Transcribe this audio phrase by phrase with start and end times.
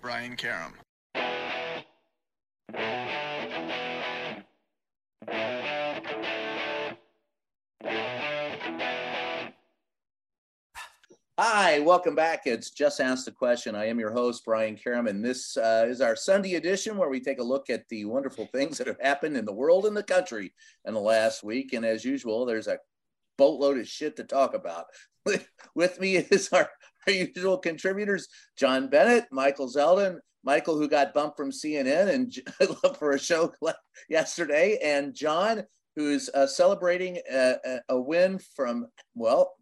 [0.00, 0.72] Brian Karem.
[11.38, 12.42] Hi, welcome back.
[12.46, 13.74] It's Just Ask the Question.
[13.74, 17.20] I am your host, Brian Karem, and this uh, is our Sunday edition where we
[17.20, 20.02] take a look at the wonderful things that have happened in the world and the
[20.02, 20.52] country
[20.86, 21.72] in the last week.
[21.72, 22.78] And as usual, there's a
[23.38, 24.86] boatload of shit to talk about.
[25.74, 26.68] With me is our,
[27.06, 28.28] our usual contributors,
[28.58, 33.52] John Bennett, Michael Zeldin, Michael, who got bumped from CNN and for a show
[34.08, 35.64] yesterday, and John,
[35.96, 39.52] who's uh, celebrating a, a win from, well,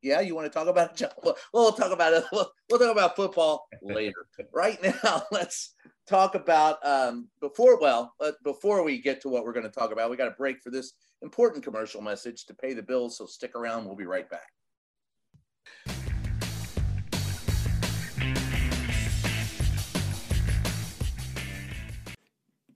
[0.00, 1.12] yeah, you want to talk about it?
[1.22, 2.24] We'll, we'll talk about it.
[2.32, 4.26] We'll, we'll, talk about football later.
[4.52, 5.74] right now, let's
[6.06, 7.80] talk about um, before.
[7.80, 10.36] Well, uh, before we get to what we're going to talk about, we got a
[10.36, 13.18] break for this important commercial message to pay the bills.
[13.18, 13.86] So stick around.
[13.86, 15.97] We'll be right back.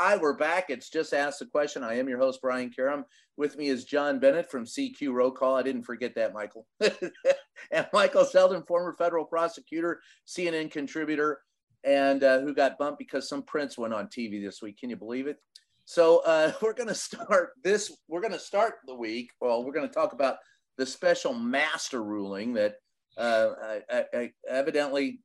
[0.00, 0.66] Hi, we're back.
[0.70, 1.82] It's Just Ask the Question.
[1.82, 3.02] I am your host, Brian Karem.
[3.36, 5.56] With me is John Bennett from CQ Roll Call.
[5.56, 6.68] I didn't forget that, Michael.
[6.80, 11.40] and Michael Zeldin, former federal prosecutor, CNN contributor,
[11.82, 14.78] and uh, who got bumped because some prince went on TV this week.
[14.78, 15.38] Can you believe it?
[15.84, 17.92] So uh, we're going to start this.
[18.06, 19.32] We're going to start the week.
[19.40, 20.36] Well, we're going to talk about
[20.76, 22.76] the special master ruling that
[23.16, 25.22] uh, I, I, evidently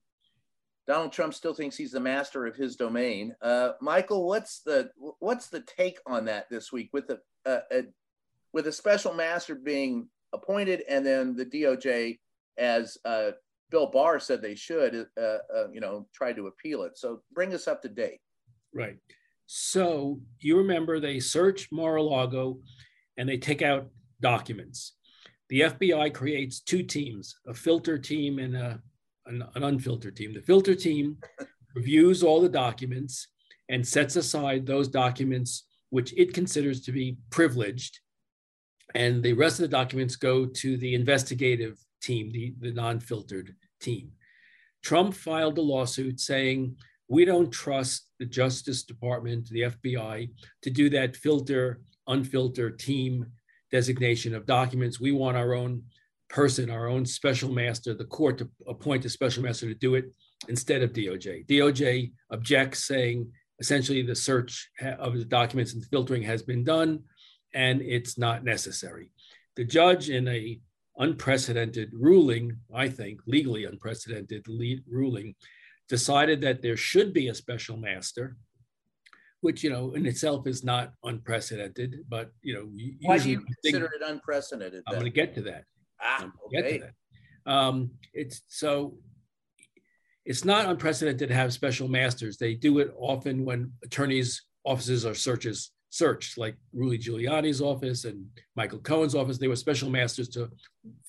[0.85, 3.33] Donald Trump still thinks he's the master of his domain.
[3.41, 4.89] Uh, Michael, what's the
[5.19, 7.83] what's the take on that this week with the uh, a,
[8.51, 12.19] with a special master being appointed and then the DOJ,
[12.57, 13.31] as uh,
[13.69, 16.97] Bill Barr said they should, uh, uh, you know, try to appeal it.
[16.97, 18.19] So bring us up to date.
[18.73, 18.97] Right.
[19.45, 22.59] So you remember they search Mar-a-Lago
[23.17, 23.87] and they take out
[24.21, 24.93] documents.
[25.49, 28.81] The FBI creates two teams, a filter team and a
[29.25, 30.33] an, an unfiltered team.
[30.33, 31.17] The filter team
[31.75, 33.27] reviews all the documents
[33.69, 37.99] and sets aside those documents which it considers to be privileged.
[38.95, 43.55] And the rest of the documents go to the investigative team, the, the non filtered
[43.79, 44.11] team.
[44.81, 46.75] Trump filed a lawsuit saying,
[47.07, 50.29] we don't trust the Justice Department, the FBI,
[50.63, 53.27] to do that filter, unfilter team
[53.71, 54.99] designation of documents.
[54.99, 55.83] We want our own
[56.33, 60.05] person, our own special master, the court to appoint a special master to do it
[60.49, 61.47] instead of DOJ.
[61.47, 67.03] DOJ objects, saying essentially the search of the documents and the filtering has been done
[67.53, 69.11] and it's not necessary.
[69.55, 70.59] The judge, in a
[70.97, 74.47] unprecedented ruling, I think legally unprecedented
[74.89, 75.35] ruling,
[75.87, 78.35] decided that there should be a special master,
[79.41, 82.03] which you know in itself is not unprecedented.
[82.09, 82.71] But you know,
[83.03, 84.81] why do you consider it unprecedented?
[84.87, 85.65] I'm going to get to that.
[86.03, 86.81] Ah, okay.
[87.45, 88.97] Um, it's so
[90.25, 92.37] it's not unprecedented to have special masters.
[92.37, 98.25] They do it often when attorneys' offices are searches searched, like Rudy Giuliani's office and
[98.55, 99.37] Michael Cohen's office.
[99.37, 100.49] They were special masters to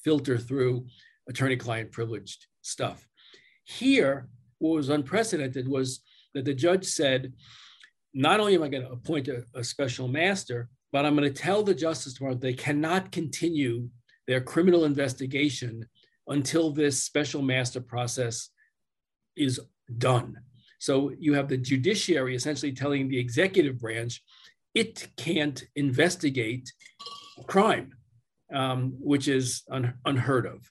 [0.05, 0.87] filter through
[1.29, 3.07] attorney-client privileged stuff.
[3.65, 4.29] Here,
[4.59, 6.01] what was unprecedented was
[6.35, 7.33] that the judge said,
[8.13, 11.43] not only am I going to appoint a, a special master, but I'm going to
[11.43, 13.89] tell the Justice Department they cannot continue
[14.27, 15.87] their criminal investigation
[16.29, 18.51] until this special master process
[19.37, 19.61] is
[19.99, 20.37] done.
[20.79, 24.23] So you have the judiciary essentially telling the executive branch
[24.75, 26.73] it can't investigate
[27.47, 27.93] crime,
[28.53, 30.69] um, which is un- unheard of.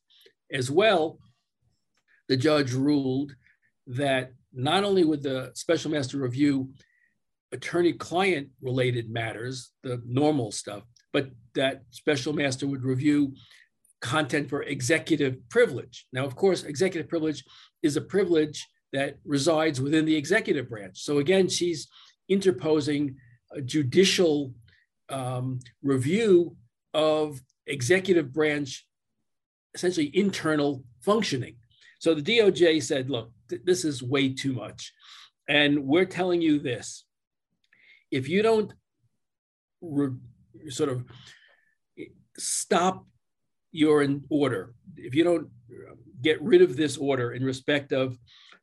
[0.51, 1.19] As well,
[2.27, 3.35] the judge ruled
[3.87, 6.73] that not only would the special master review
[7.51, 10.83] attorney client related matters, the normal stuff,
[11.13, 13.33] but that special master would review
[14.01, 16.07] content for executive privilege.
[16.11, 17.45] Now, of course, executive privilege
[17.81, 20.99] is a privilege that resides within the executive branch.
[20.99, 21.87] So again, she's
[22.27, 23.15] interposing
[23.51, 24.53] a judicial
[25.09, 26.57] um, review
[26.93, 28.85] of executive branch,
[29.73, 31.55] essentially internal functioning.
[31.99, 34.93] So the DOJ said, look, th- this is way too much.
[35.47, 37.05] And we're telling you this
[38.11, 38.73] if you don't
[39.81, 40.17] re-
[40.69, 41.03] sort of
[42.37, 43.05] stop
[43.71, 45.47] your order, if you don't
[46.21, 48.17] get rid of this order in respect of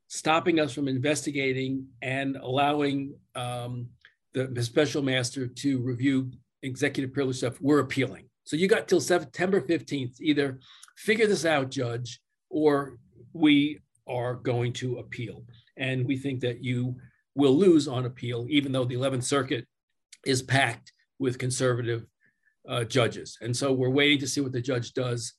[0.09, 3.89] stopping us from investigating and allowing um,
[4.33, 6.31] the special master to review
[6.63, 8.25] executive privilege stuff, we're appealing.
[8.45, 10.59] So you got till September 15th, either
[10.97, 12.99] figure this out, judge, or
[13.33, 15.45] we are going to appeal.
[15.77, 16.97] And we think that you
[17.35, 19.67] will lose on appeal, even though the 11th Circuit
[20.27, 22.05] is packed with conservative
[22.69, 23.39] uh, judges.
[23.41, 25.35] And so we're waiting to see what the judge does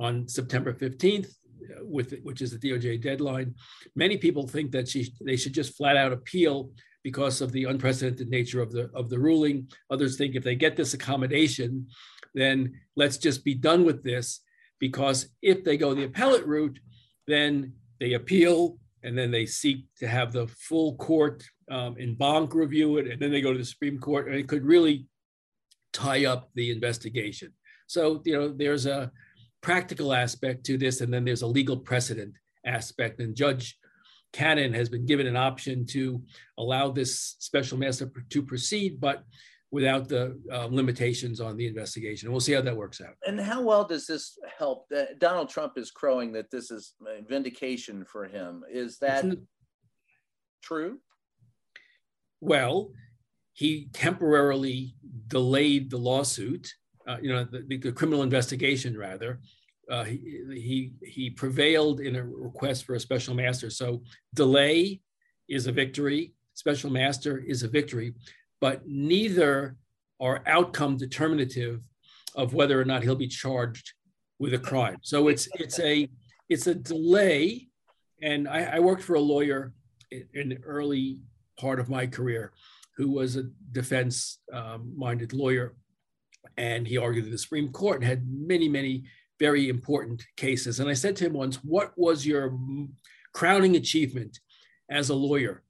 [0.00, 1.32] on September 15th
[1.80, 3.54] with which is the DOJ deadline.
[3.94, 6.70] Many people think that she they should just flat out appeal
[7.02, 9.68] because of the unprecedented nature of the of the ruling.
[9.90, 11.86] Others think if they get this accommodation,
[12.34, 14.40] then let's just be done with this
[14.78, 16.78] because if they go the appellate route,
[17.26, 22.54] then they appeal and then they seek to have the full court um, en banc
[22.54, 25.06] review it, and then they go to the Supreme Court, and it could really
[25.96, 27.52] tie up the investigation.
[27.86, 29.10] So you know, there's a
[29.62, 32.34] practical aspect to this, and then there's a legal precedent
[32.66, 33.20] aspect.
[33.20, 33.78] And Judge
[34.32, 36.22] Cannon has been given an option to
[36.58, 39.24] allow this special master to proceed, but
[39.70, 42.30] without the uh, limitations on the investigation.
[42.30, 43.14] We'll see how that works out.
[43.26, 44.86] And how well does this help?
[44.94, 46.94] Uh, Donald Trump is crowing that this is
[47.28, 48.62] vindication for him.
[48.70, 49.24] Is that
[50.62, 50.98] true?
[52.40, 52.92] Well,
[53.56, 54.94] he temporarily
[55.28, 56.70] delayed the lawsuit,
[57.08, 59.40] uh, you know, the, the, criminal investigation rather,
[59.90, 63.70] uh, he, he, he prevailed in a request for a special master.
[63.70, 64.02] So
[64.34, 65.00] delay
[65.48, 68.12] is a victory, special master is a victory,
[68.60, 69.76] but neither
[70.20, 71.82] are outcome determinative
[72.34, 73.94] of whether or not he'll be charged
[74.38, 74.98] with a crime.
[75.00, 76.08] So it's it's a
[76.50, 77.68] it's a delay.
[78.20, 79.72] And I, I worked for a lawyer
[80.10, 81.20] in, in, the early
[81.58, 82.52] part of my career
[82.96, 85.76] who was a defense um, minded lawyer.
[86.56, 89.04] And he argued in the Supreme Court and had many, many
[89.38, 90.80] very important cases.
[90.80, 92.58] And I said to him once, What was your
[93.34, 94.40] crowning achievement
[94.90, 95.62] as a lawyer?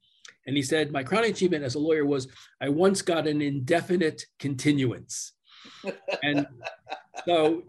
[0.47, 2.29] And he said, My crowning achievement as a lawyer was
[2.61, 5.33] I once got an indefinite continuance.
[6.23, 6.47] and
[7.25, 7.63] so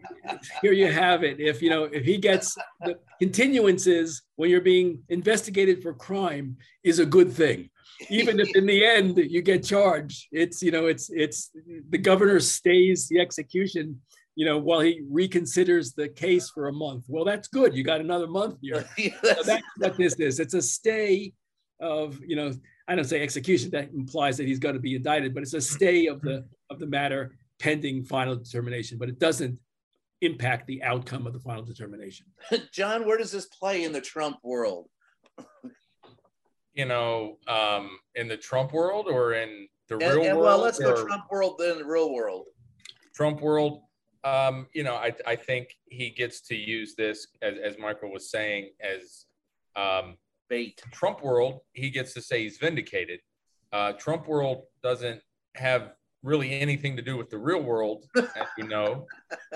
[0.62, 1.40] here you have it.
[1.40, 7.00] If you know, if he gets the continuances when you're being investigated for crime is
[7.00, 7.70] a good thing.
[8.10, 11.52] Even if in the end you get charged, it's you know, it's it's
[11.90, 14.00] the governor stays the execution
[14.38, 17.06] you know, while he reconsiders the case for a month.
[17.08, 17.76] Well, that's good.
[17.76, 18.88] You got another month here.
[19.24, 20.40] so that's what this is.
[20.40, 21.34] It's a stay
[21.82, 22.54] of, you know,
[22.88, 23.72] I don't say execution.
[23.72, 26.78] That implies that he's going to be indicted, but it's a stay of the of
[26.78, 28.98] the matter pending final determination.
[28.98, 29.60] But it doesn't
[30.22, 32.26] impact the outcome of the final determination.
[32.72, 34.90] John, where does this play in the Trump world?
[36.74, 40.46] you know, um, in the Trump world or in the and, real and, world?
[40.46, 42.46] Well, let's go Trump world, then the real world.
[43.16, 43.82] Trump world.
[44.24, 48.30] Um, you know, I, I think he gets to use this, as, as Michael was
[48.30, 49.26] saying, as
[49.76, 50.18] um,
[50.50, 50.82] bait.
[50.92, 53.22] Trump world, he gets to say he's vindicated.
[53.72, 55.22] Uh, Trump world doesn't
[55.56, 55.94] have
[56.24, 59.06] really anything to do with the real world, as we know.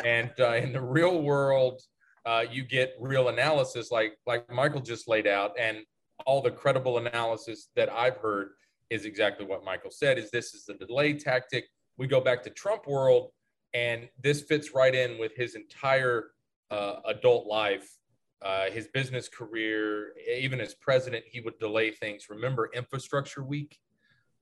[0.05, 1.81] And uh, in the real world,
[2.25, 5.79] uh, you get real analysis, like like Michael just laid out, and
[6.25, 8.49] all the credible analysis that I've heard
[8.89, 10.17] is exactly what Michael said.
[10.17, 11.65] Is this is the delay tactic?
[11.97, 13.31] We go back to Trump world
[13.73, 16.31] and this fits right in with his entire
[16.69, 17.89] uh, adult life,
[18.41, 22.27] uh, his business career, even as president, he would delay things.
[22.29, 23.79] Remember Infrastructure Week?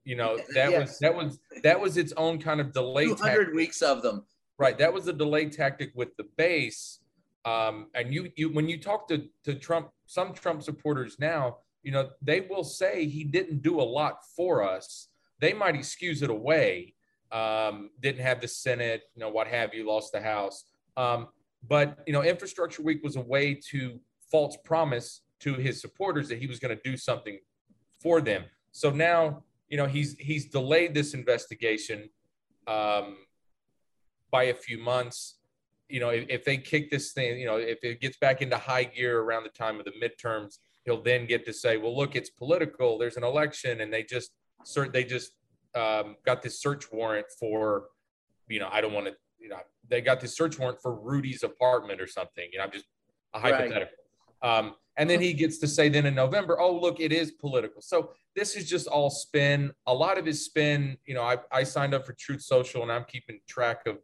[0.05, 0.79] You know that yes.
[0.79, 3.05] was that was that was its own kind of delay.
[3.05, 4.25] Two hundred weeks of them.
[4.57, 6.99] Right, that was a delay tactic with the base.
[7.45, 11.91] Um, and you, you, when you talk to to Trump, some Trump supporters now, you
[11.91, 15.07] know, they will say he didn't do a lot for us.
[15.39, 16.95] They might excuse it away,
[17.31, 20.65] um, didn't have the Senate, you know, what have you, lost the House.
[20.97, 21.27] Um,
[21.67, 23.99] but, you know, Infrastructure Week was a way to
[24.31, 27.39] false promise to his supporters that he was going to do something
[28.01, 28.43] for them.
[28.71, 32.09] So now, you know, he's he's delayed this investigation
[32.67, 33.17] um,
[34.31, 35.35] by a few months.
[35.87, 38.57] You know, if, if they kick this thing, you know, if it gets back into
[38.57, 42.15] high gear around the time of the midterms, he'll then get to say, well, look,
[42.15, 42.97] it's political.
[42.97, 44.31] There's an election, and they just
[44.91, 45.31] they just
[45.75, 47.85] um, got this search warrant for,
[48.47, 51.43] you know, I don't want to, you know, they got this search warrant for Rudy's
[51.43, 52.47] apartment or something.
[52.51, 52.85] You know, I'm just
[53.33, 53.95] a hypothetical.
[54.41, 57.81] Um, and then he gets to say then in November, oh, look, it is political.
[57.81, 59.71] So this is just all spin.
[59.87, 62.91] A lot of his spin, you know, I, I signed up for Truth Social and
[62.91, 63.99] I'm keeping track of,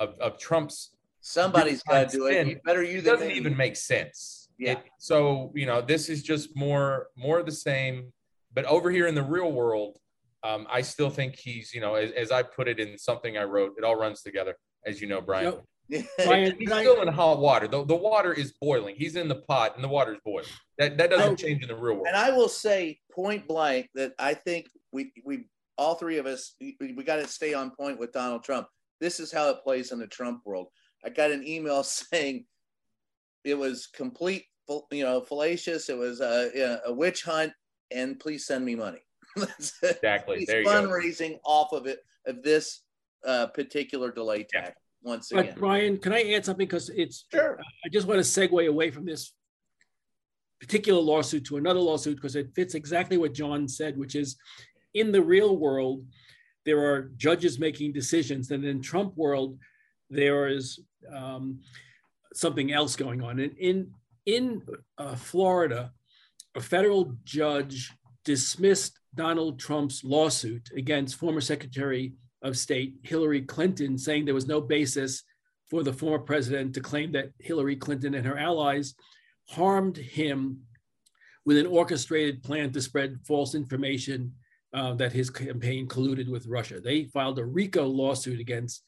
[0.00, 0.96] of, of Trump's.
[1.20, 2.62] Somebody's got to do it.
[2.64, 3.34] Better you It than doesn't me.
[3.34, 4.48] even make sense.
[4.58, 4.72] Yeah.
[4.72, 8.12] It- so, you know, this is just more, more of the same.
[8.52, 9.98] But over here in the real world,
[10.42, 13.44] um, I still think he's, you know, as, as I put it in something I
[13.44, 15.52] wrote, it all runs together, as you know, Brian.
[15.52, 17.68] So, He's still in hot water.
[17.68, 18.94] The, the water is boiling.
[18.96, 20.46] He's in the pot and the water's boiling.
[20.78, 21.36] That that doesn't Oh.
[21.36, 22.06] change in the real world.
[22.08, 26.54] And I will say point blank that I think we we all three of us
[26.60, 28.66] we, we got to stay on point with Donald Trump.
[29.00, 30.68] This is how it plays in the Trump world.
[31.04, 32.46] I got an email saying
[33.44, 34.44] it was complete,
[34.90, 35.88] you know, fallacious.
[35.88, 37.52] It was a, a witch hunt,
[37.90, 39.00] and please send me money.
[39.82, 40.38] Exactly.
[40.40, 40.70] He's There you go.
[40.70, 42.82] fundraising off of it of this
[43.26, 44.70] uh, particular delay Yeah.
[45.02, 45.54] Tax once But again.
[45.58, 46.66] Brian, can I add something?
[46.66, 47.58] Because it's Sure.
[47.84, 49.32] I just want to segue away from this
[50.60, 54.36] particular lawsuit to another lawsuit because it fits exactly what John said, which is
[54.94, 56.04] in the real world,
[56.64, 59.58] there are judges making decisions, and in Trump world,
[60.10, 60.78] there is
[61.12, 61.60] um,
[62.34, 63.40] something else going on.
[63.40, 63.90] And in
[64.26, 64.62] in
[64.98, 65.92] uh, Florida,
[66.54, 67.90] a federal judge
[68.24, 74.60] dismissed Donald Trump's lawsuit against former Secretary of State Hillary Clinton, saying there was no
[74.60, 75.22] basis
[75.70, 78.94] for the former president to claim that Hillary Clinton and her allies
[79.48, 80.60] harmed him
[81.44, 84.32] with an orchestrated plan to spread false information
[84.74, 86.80] uh, that his campaign colluded with Russia.
[86.80, 88.82] They filed a RICO lawsuit against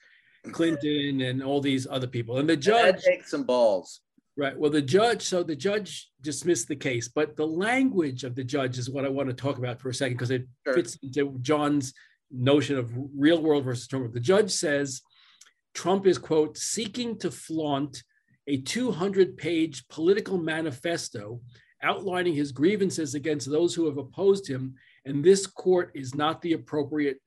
[0.53, 2.39] Clinton and all these other people.
[2.39, 4.01] And the judge takes some balls.
[4.37, 4.57] Right.
[4.59, 8.79] Well, the judge, so the judge dismissed the case, but the language of the judge
[8.79, 10.75] is what I want to talk about for a second because it Sure.
[10.75, 11.95] fits into John's
[12.31, 14.13] notion of real world versus Trump.
[14.13, 15.03] The judge says
[15.75, 18.03] Trump is, quote, seeking to flaunt
[18.47, 21.41] a 200 page political manifesto
[21.83, 24.75] outlining his grievances against those who have opposed him.
[25.05, 27.19] And this court is not the appropriate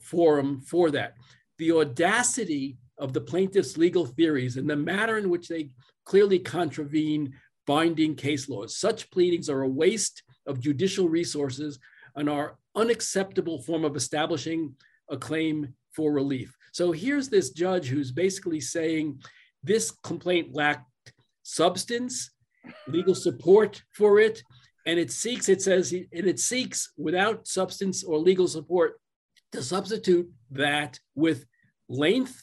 [0.00, 1.14] forum for that.
[1.58, 5.70] The audacity of the plaintiff's legal theories and the manner in which they
[6.04, 7.34] clearly contravene
[7.66, 8.76] binding case laws.
[8.76, 11.78] Such pleadings are a waste of judicial resources
[12.16, 14.74] and are unacceptable form of establishing
[15.10, 16.56] a claim for relief.
[16.72, 19.20] So here's this judge who's basically saying
[19.62, 20.90] this complaint lacked
[21.42, 22.30] substance,
[22.88, 24.42] legal support for it,
[24.86, 29.00] and it seeks, it says, and it seeks without substance or legal support
[29.52, 31.46] to substitute that with
[31.88, 32.42] length,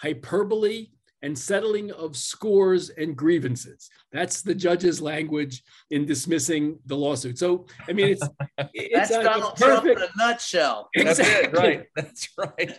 [0.00, 0.88] hyperbole,
[1.26, 3.90] and settling of scores and grievances.
[4.12, 7.36] That's the judge's language in dismissing the lawsuit.
[7.36, 8.22] So, I mean, it's
[8.72, 10.88] it's That's a Donald Trump in a nutshell.
[10.94, 11.86] That's it, right?
[11.96, 12.78] That's right.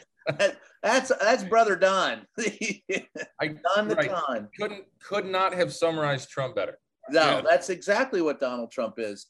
[0.82, 2.26] That's that's brother Don.
[2.40, 4.10] I Don the right.
[4.12, 4.48] Con.
[4.58, 6.80] couldn't could not have summarized Trump better.
[7.10, 7.42] No, Yeah.
[7.42, 9.28] that's exactly what Donald Trump is.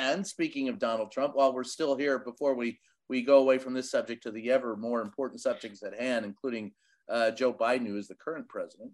[0.00, 2.78] And speaking of Donald Trump, while we're still here, before we
[3.10, 6.72] we go away from this subject to the ever more important subjects at hand, including
[7.08, 8.90] uh, Joe Biden, who is the current president,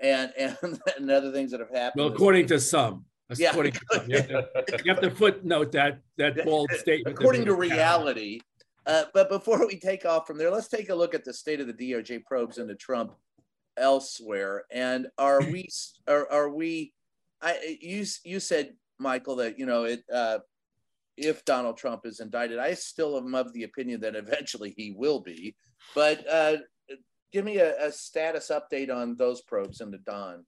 [0.00, 0.56] and and,
[0.96, 2.04] and other things that have happened.
[2.04, 3.04] Well, according to some.
[3.36, 3.50] Yeah.
[3.50, 4.10] According to some.
[4.10, 7.16] You have to, you have to footnote that that bold statement.
[7.16, 8.40] according to reality.
[8.86, 11.60] Uh, but before we take off from there, let's take a look at the state
[11.60, 13.12] of the DOJ probes into Trump
[13.76, 14.64] elsewhere.
[14.70, 15.68] And are we
[16.08, 16.94] are, are we?
[17.42, 20.02] I you you said Michael that you know it.
[20.12, 20.38] Uh,
[21.18, 25.20] if Donald Trump is indicted, I still am of the opinion that eventually he will
[25.20, 25.56] be.
[25.94, 26.58] But uh,
[27.32, 30.44] give me a, a status update on those probes into Don.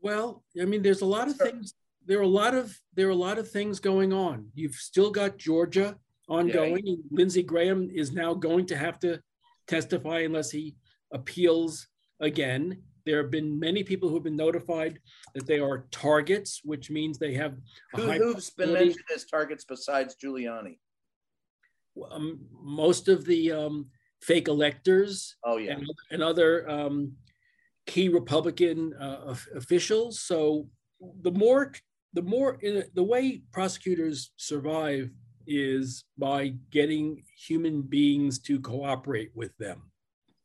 [0.00, 1.46] Well, I mean, there's a lot of Sure.
[1.46, 1.74] things.
[2.04, 4.50] There are a lot of there are a lot of things going on.
[4.54, 6.86] You've still got Georgia ongoing.
[6.88, 9.20] and Lindsey Graham is now going to have to
[9.66, 10.76] testify unless he
[11.12, 11.88] appeals
[12.20, 12.82] again.
[13.04, 15.00] There have been many people who have been notified
[15.34, 17.56] that they are targets, which means they have
[17.94, 20.78] Who, who's been mentioned as targets besides Giuliani?
[22.10, 23.86] um, most of the um,
[24.20, 27.12] fake electors Oh yeah, and, and other um,
[27.86, 30.20] key Republican uh, officials.
[30.20, 30.68] So
[31.22, 31.72] the more,
[32.12, 32.58] the more,
[32.94, 35.10] the way prosecutors survive
[35.46, 39.90] is by getting human beings to cooperate with them,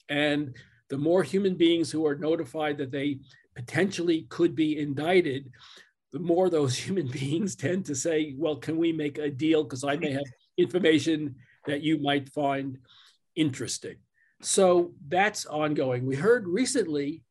[0.09, 0.55] and
[0.89, 3.19] the more human beings who are notified that they
[3.55, 5.49] potentially could be indicted,
[6.11, 9.63] the more those human beings tend to say, "Well, can we make a deal?
[9.63, 10.23] Because I may have
[10.57, 11.35] information
[11.65, 12.77] that you might find
[13.35, 13.97] interesting."
[14.41, 16.05] So that's ongoing.
[16.05, 17.23] We heard recently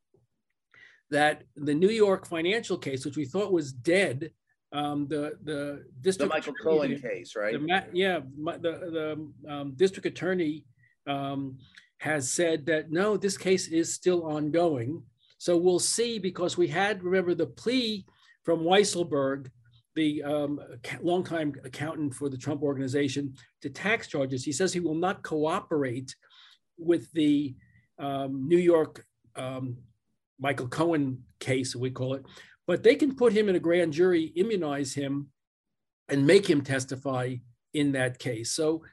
[1.09, 4.31] that the New York financial case, which we thought was dead,
[4.73, 7.53] um, the the the district Michael attorney Cohen case, right?
[7.53, 10.65] the yeah, the the um, district attorney
[11.07, 11.57] um,
[11.97, 15.03] has said that no, this case is still ongoing.
[15.37, 18.05] So we'll see because we had remember the plea
[18.43, 19.49] from Weisselberg,
[19.95, 20.59] the um,
[21.01, 24.43] longtime accountant for the Trump organization, to tax charges.
[24.43, 26.15] He says he will not cooperate
[26.77, 27.55] with the
[27.99, 29.05] um, New York
[29.35, 29.77] um,
[30.39, 32.25] Michael Cohen case, we call it,
[32.67, 35.27] but they can put him in a grand jury, immunize him,
[36.09, 37.35] and make him testify
[37.73, 38.51] in that case.
[38.51, 38.83] So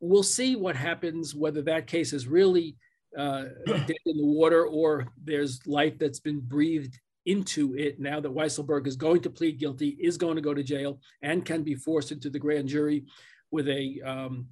[0.00, 2.76] we'll see what happens, whether that case is really
[3.16, 8.34] uh, dead in the water or there's life that's been breathed into it now that
[8.34, 11.74] Weisselberg is going to plead guilty, is going to go to jail, and can be
[11.74, 13.04] forced into the grand jury
[13.50, 14.46] with a, um,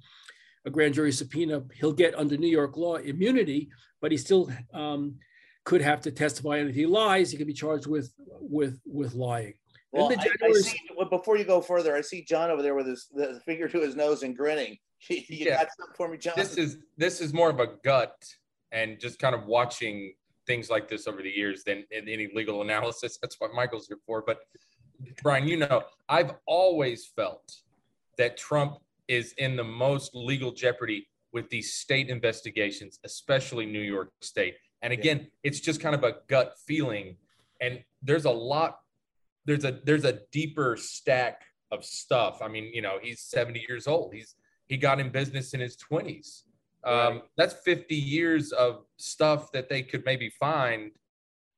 [0.65, 1.63] a grand jury subpoena.
[1.73, 3.69] He'll get under New York law immunity,
[4.01, 5.15] but he still um,
[5.63, 6.57] could have to testify.
[6.57, 9.53] And if he lies, he could be charged with with with lying.
[9.91, 12.87] Well, I, I see, well, before you go further, I see John over there with
[12.87, 14.77] his the finger to his nose and grinning.
[15.09, 15.63] you yeah.
[15.63, 16.33] got something for me, John?
[16.35, 18.15] This is this is more of a gut
[18.71, 20.13] and just kind of watching
[20.47, 23.17] things like this over the years than in any legal analysis.
[23.21, 24.23] That's what Michael's here for.
[24.25, 24.39] But
[25.21, 27.55] Brian, you know, I've always felt
[28.17, 34.11] that Trump is in the most legal jeopardy with these state investigations, especially New York
[34.21, 34.55] State.
[34.81, 35.25] And again, yeah.
[35.43, 37.17] it's just kind of a gut feeling.
[37.61, 38.79] And there's a lot,
[39.45, 42.39] there's a there's a deeper stack of stuff.
[42.41, 44.13] I mean, you know, he's 70 years old.
[44.13, 44.35] He's
[44.67, 46.43] he got in business in his 20s.
[46.85, 50.91] Um, That's 50 years of stuff that they could maybe find.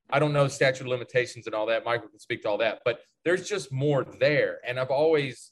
[0.10, 1.84] I don't know statute of limitations and all that.
[1.84, 4.60] Michael can speak to all that, but there's just more there.
[4.65, 5.51] And I've always,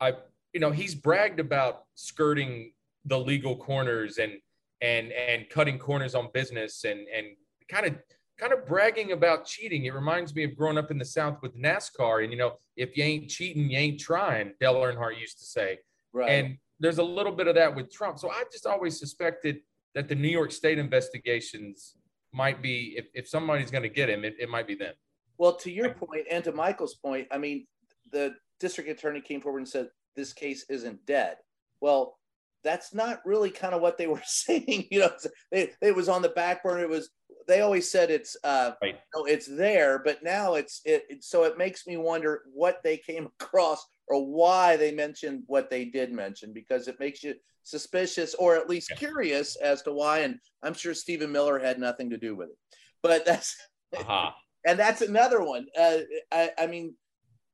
[0.00, 0.14] I,
[0.52, 2.72] you know, he's bragged about skirting
[3.04, 4.34] the legal corners and
[4.80, 7.26] and and cutting corners on business and and
[7.68, 7.96] kind of
[8.38, 9.86] kind of bragging about cheating.
[9.86, 12.22] It reminds me of growing up in the South with NASCAR.
[12.22, 14.52] And you know, if you ain't cheating, you ain't trying.
[14.60, 15.78] Dale Earnhardt used to say.
[16.12, 16.30] Right.
[16.30, 18.18] And there's a little bit of that with Trump.
[18.18, 19.60] So I just always suspected
[19.94, 21.94] that the New York State investigations
[22.32, 24.94] might be, if, if somebody's going to get him, it, it might be them.
[25.38, 27.66] Well, to your point and to Michael's point, I mean,
[28.12, 31.36] the district attorney came forward and said this case isn't dead.
[31.80, 32.18] Well,
[32.64, 34.86] that's not really kind of what they were saying.
[34.90, 35.10] You know,
[35.52, 36.82] it, it was on the back burner.
[36.82, 37.10] It was
[37.46, 38.94] they always said it's uh right.
[38.94, 42.80] you know, it's there, but now it's it, it, so it makes me wonder what
[42.82, 47.34] they came across or why they mentioned what they did mention because it makes you
[47.62, 48.96] suspicious or at least yeah.
[48.96, 50.20] curious as to why.
[50.20, 52.56] And I'm sure Stephen Miller had nothing to do with it,
[53.02, 53.56] but that's
[53.96, 54.30] uh-huh.
[54.66, 55.66] and that's another one.
[55.78, 55.98] Uh,
[56.32, 56.94] I, I mean,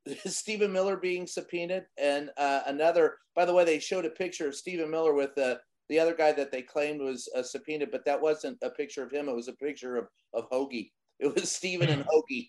[0.27, 3.17] Stephen Miller being subpoenaed, and uh, another.
[3.35, 6.33] By the way, they showed a picture of Stephen Miller with the the other guy
[6.33, 9.29] that they claimed was uh, subpoenaed, but that wasn't a picture of him.
[9.29, 10.91] It was a picture of of Hoagie.
[11.19, 12.49] It was Stephen and Hoagie.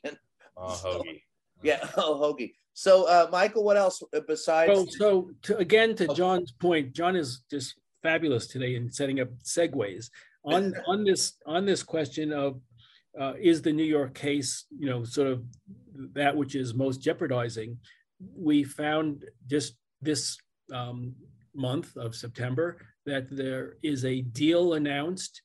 [0.58, 1.22] oh, Hoagie.
[1.64, 2.54] Yeah, oh, Hoagie.
[2.78, 4.74] So, uh, Michael, what else uh, besides?
[4.74, 9.30] So, so to, again, to John's point, John is just fabulous today in setting up
[9.44, 10.10] segues
[10.44, 12.60] on on this on this question of
[13.20, 15.46] uh, is the New York case, you know, sort of
[16.14, 17.78] that which is most jeopardizing.
[18.20, 20.38] We found just this
[20.74, 21.16] um,
[21.56, 25.42] month of September that there is a deal announced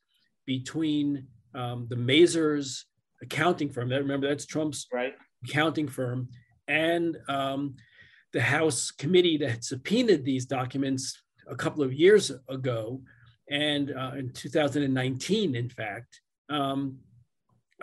[0.47, 2.87] between um, the Mazars
[3.23, 3.89] accounting firm.
[3.89, 5.15] That remember that's Trump's right.
[5.45, 6.29] accounting firm
[6.71, 7.75] and um,
[8.33, 13.03] the House committee that subpoenaed these documents a couple of years ago,
[13.51, 16.21] and uh, in 2019, in fact.
[16.49, 16.99] Um,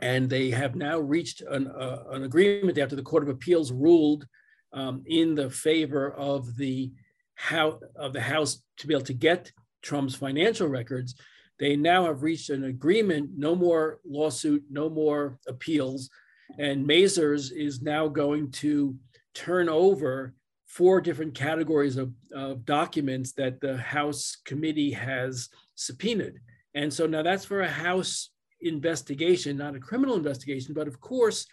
[0.01, 4.27] and they have now reached an, uh, an, agreement after the Court of Appeals ruled
[4.71, 6.91] um, in the favor of the
[7.35, 11.15] House of the House to be able to get Trump's financial records.
[11.59, 16.09] They now have reached an agreement: no more lawsuit, no more appeals.
[16.57, 18.95] And Mazars is now going to
[19.33, 20.33] turn over
[20.65, 26.39] four different categories of, of documents that the House committee has subpoenaed.
[26.75, 28.29] And so now that's for a House
[28.61, 30.73] investigation, not a criminal investigation.
[30.73, 31.45] But of course,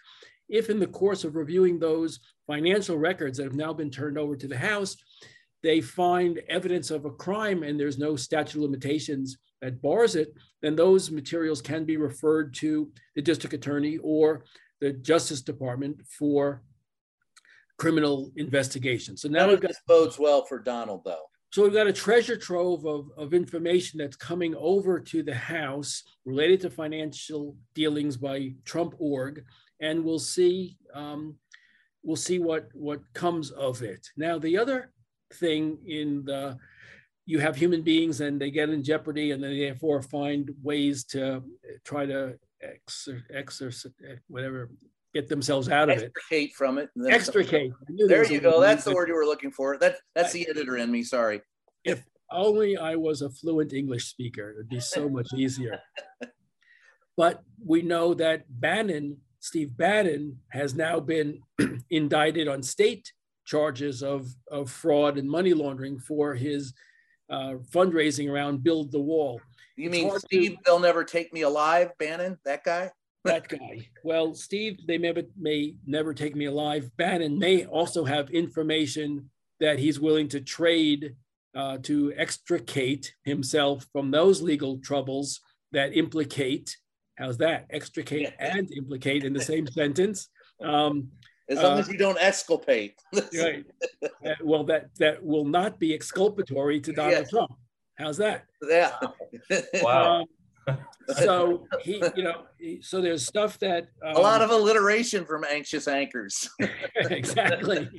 [0.49, 4.35] if in the course of reviewing those financial records that have now been turned over
[4.35, 4.95] to the House,
[5.63, 10.33] they find evidence of a crime and there's no statute of limitations that bars it,
[10.61, 14.43] then those materials can be referred to the district attorney or
[14.81, 16.61] the Justice Department for
[17.77, 19.17] criminal investigation.
[19.17, 21.25] So now we've got this bodes well for Donald, though.
[21.51, 26.03] So we've got a treasure trove of, of information that's coming over to the House
[26.25, 29.43] related to financial dealings by Trump org,
[29.79, 31.35] and we'll see um,
[32.03, 34.07] we'll see what what comes of it.
[34.17, 34.91] Now the other
[35.33, 36.57] thing in the
[37.25, 41.41] you have human beings and they get in jeopardy and they therefore find ways to
[41.83, 43.91] try to exer, exer,
[44.27, 44.69] whatever,
[45.13, 46.05] get themselves out of it.
[46.05, 46.55] extricate it.
[46.55, 46.89] from it.
[47.09, 47.71] Extricate.
[48.07, 48.61] There you go.
[48.61, 49.77] That's the word you were looking for.
[49.77, 51.03] That that's the editor in me.
[51.03, 51.41] Sorry.
[51.83, 55.79] If only I was a fluent English speaker, it'd be so much easier.
[57.17, 61.39] but we know that Bannon Steve Bannon has now been
[61.91, 63.13] indicted on state
[63.45, 66.73] charges of, of fraud and money laundering for his
[67.29, 69.39] uh, fundraising around Build the Wall.
[69.75, 72.91] You mean Steve, to, they'll never take me alive, Bannon, that guy?
[73.25, 73.89] that guy.
[74.03, 76.89] Well, Steve, they may, may never take me alive.
[76.97, 81.15] Bannon may also have information that he's willing to trade
[81.55, 86.75] uh, to extricate himself from those legal troubles that implicate.
[87.17, 87.65] How's that?
[87.69, 90.29] Extricate and implicate in the same sentence.
[90.61, 91.09] Um,
[91.49, 92.99] as long uh, as you don't exculpate.
[93.13, 93.65] right.
[94.03, 97.29] Uh, well, that that will not be exculpatory to Donald yes.
[97.29, 97.51] Trump.
[97.97, 98.45] How's that?
[98.67, 98.91] Yeah.
[99.81, 100.21] wow.
[100.21, 100.77] Um,
[101.17, 105.43] so he, you know, he, so there's stuff that um, a lot of alliteration from
[105.43, 106.49] anxious anchors.
[106.95, 107.89] exactly.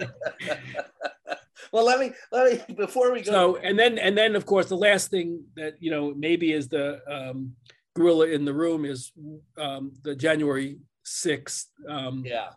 [1.73, 3.31] well, let me let me before we go.
[3.31, 6.69] So and then and then of course the last thing that you know maybe is
[6.69, 7.53] the um,
[7.95, 9.13] gorilla in the room is
[9.57, 11.69] um, the January sixth.
[11.89, 12.49] Um, yeah.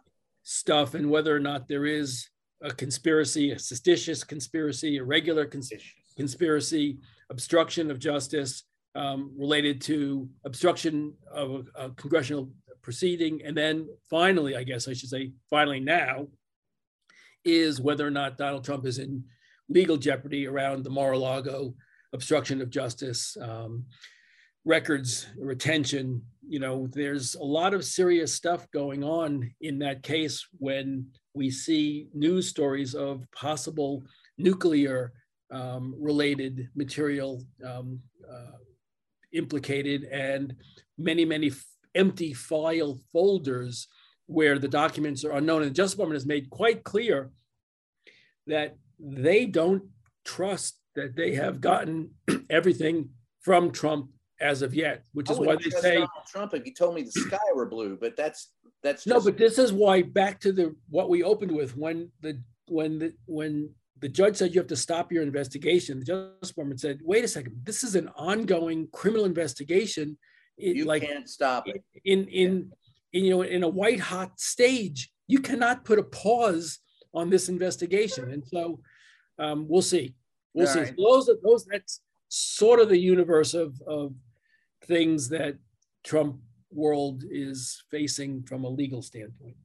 [0.43, 2.27] Stuff and whether or not there is
[2.63, 5.71] a conspiracy, a suspicious conspiracy, a regular cons-
[6.17, 6.97] conspiracy,
[7.29, 8.63] obstruction of justice
[8.95, 13.41] um, related to obstruction of a, a, congressional proceeding.
[13.45, 16.27] And then finally, I guess I should say, finally now,
[17.45, 19.23] is whether or not Donald Trump is in
[19.69, 21.75] legal jeopardy around the Mar a Lago
[22.13, 23.85] obstruction of justice, um,
[24.65, 26.21] records retention.
[26.47, 31.51] You know, there's a lot of serious stuff going on in that case when we
[31.51, 34.03] see news stories of possible
[34.37, 35.13] nuclear
[35.51, 38.57] um, related material um, uh,
[39.33, 40.55] implicated and
[40.97, 43.87] many, many f- empty file folders
[44.25, 45.63] where the documents are unknown.
[45.63, 47.31] And the Justice Department has made quite clear
[48.47, 49.83] that they don't
[50.25, 52.11] trust that they have gotten
[52.49, 53.09] everything
[53.41, 54.09] from Trump
[54.41, 56.53] as of yet, which is why they say Donald Trump.
[56.53, 58.51] If you told me the sky were blue, but that's
[58.83, 59.19] that's no.
[59.19, 63.13] But this is why back to the what we opened with when the when the
[63.25, 65.99] when the judge said you have to stop your investigation.
[65.99, 70.17] The Justice Department said, "Wait a second, this is an ongoing criminal investigation.
[70.57, 72.71] It, you like, can't stop it in in,
[73.13, 75.11] in you know in a white hot stage.
[75.27, 76.79] You cannot put a pause
[77.13, 78.79] on this investigation." And so
[79.37, 80.15] um, we'll see.
[80.53, 80.79] We'll All see.
[80.81, 80.95] Right.
[80.97, 81.65] So those are those.
[81.65, 84.13] That's sort of the universe of of
[84.85, 85.55] things that
[86.03, 86.39] Trump
[86.71, 89.55] world is facing from a legal standpoint.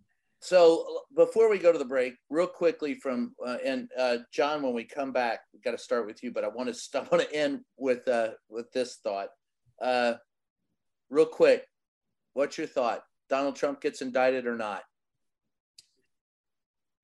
[0.45, 4.75] So before we go to the break, real quickly from uh, and uh, John, when
[4.75, 7.27] we come back, we got to start with you, but I want to I want
[7.27, 9.29] to end with uh, with this thought.
[9.81, 10.17] Uh,
[11.09, 11.67] real quick,
[12.35, 13.05] what's your thought?
[13.31, 14.83] Donald Trump gets indicted or not?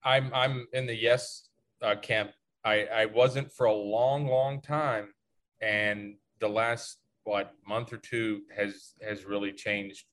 [0.04, 1.48] I'm I'm in the yes
[1.80, 2.32] uh, camp.
[2.62, 5.14] I I wasn't for a long long time,
[5.62, 10.04] and the last what month or two has has really changed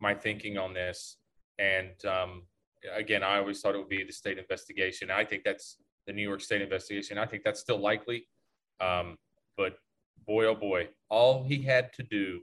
[0.00, 1.16] my thinking on this.
[1.58, 2.42] And um,
[2.92, 5.10] again, I always thought it would be the state investigation.
[5.10, 7.18] I think that's the New York State investigation.
[7.18, 8.26] I think that's still likely.
[8.80, 9.16] Um,
[9.56, 9.76] but
[10.26, 12.40] boy, oh boy, all he had to do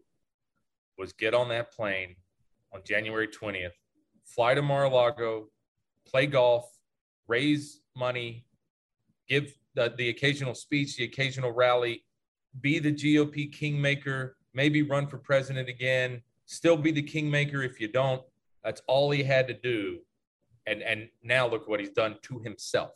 [0.97, 2.15] was get on that plane
[2.73, 3.71] on January 20th,
[4.23, 5.47] fly to Mar a Lago,
[6.07, 6.69] play golf,
[7.27, 8.45] raise money,
[9.27, 12.03] give the, the occasional speech, the occasional rally,
[12.59, 17.87] be the GOP kingmaker, maybe run for president again, still be the kingmaker if you
[17.87, 18.21] don't.
[18.63, 19.99] That's all he had to do.
[20.67, 22.91] And and now look what he's done to himself.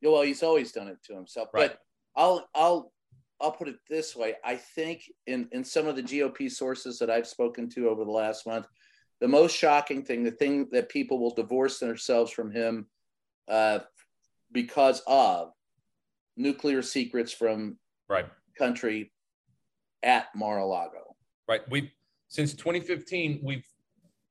[0.00, 1.48] Yeah, well, he's always done it to himself.
[1.52, 1.70] Right.
[1.70, 1.78] But
[2.16, 2.92] I'll I'll
[3.40, 4.34] I'll put it this way.
[4.44, 8.10] I think in in some of the GOP sources that I've spoken to over the
[8.10, 8.66] last month,
[9.20, 12.86] the most shocking thing, the thing that people will divorce themselves from him
[13.48, 13.80] uh,
[14.52, 15.52] because of
[16.36, 19.12] nuclear secrets from right country
[20.02, 21.16] at Mar-a-Lago.
[21.48, 21.60] Right.
[21.70, 21.90] We've
[22.28, 23.66] since 2015, we've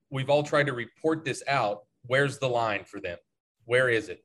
[0.09, 1.83] we've all tried to report this out.
[2.05, 3.17] Where's the line for them?
[3.65, 4.23] Where is it?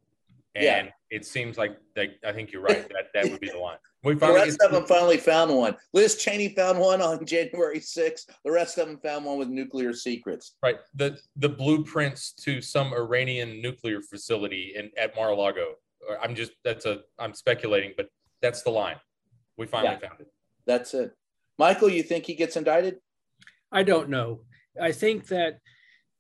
[0.55, 0.89] And yeah.
[1.11, 2.89] it seems like they, I think you're right.
[2.89, 3.77] That that would be the line.
[4.03, 5.77] We finally, the rest of them finally found one.
[5.93, 8.27] Liz Cheney found one on January 6th.
[8.45, 10.57] The rest of them found one with nuclear secrets.
[10.63, 10.77] Right.
[10.95, 15.75] The the blueprints to some Iranian nuclear facility in at Mar-a-Lago.
[16.23, 18.09] I'm just that's a I'm speculating, but
[18.41, 18.97] that's the line.
[19.59, 20.29] We finally yeah, found it.
[20.67, 21.13] That's it.
[21.59, 22.97] Michael, you think he gets indicted?
[23.73, 24.41] I don't know.
[24.81, 25.59] I think that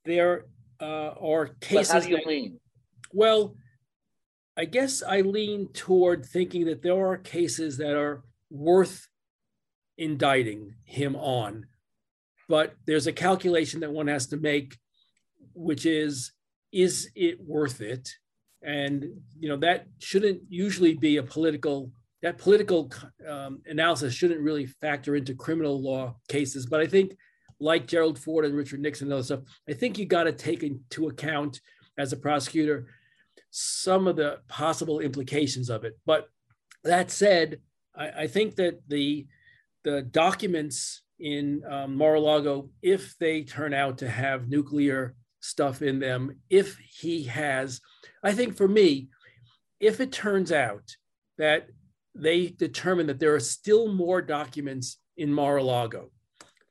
[0.05, 0.47] there
[0.81, 1.89] uh, are cases.
[1.89, 2.61] But how do you that, lean?
[3.12, 3.57] Well,
[4.57, 9.07] I guess I lean toward thinking that there are cases that are worth
[9.99, 11.67] indicting him on,
[12.49, 14.79] but there's a calculation that one has to make,
[15.55, 16.33] which is,
[16.73, 18.09] is it worth it?
[18.62, 19.05] And
[19.39, 22.91] you know that shouldn't usually be a political that political
[23.29, 26.67] um, analysis shouldn't really factor into criminal law cases.
[26.67, 27.17] But I think
[27.59, 30.62] like Gerald Ford and Richard Nixon and other stuff, I think you got to take
[30.62, 31.61] into account
[31.99, 32.87] as a prosecutor
[33.51, 35.99] some of the possible implications of it.
[36.05, 36.29] But
[36.85, 37.61] that said,
[37.95, 39.27] I, I think that the
[39.85, 46.40] the documents in um, Mar-a-Lago, if they turn out to have nuclear stuff in them,
[46.51, 47.81] if he has,
[48.23, 49.09] I think for me,
[49.79, 50.97] if it turns out
[51.38, 51.69] that
[52.14, 56.11] they determine that there are still more documents in Mar-a-Lago,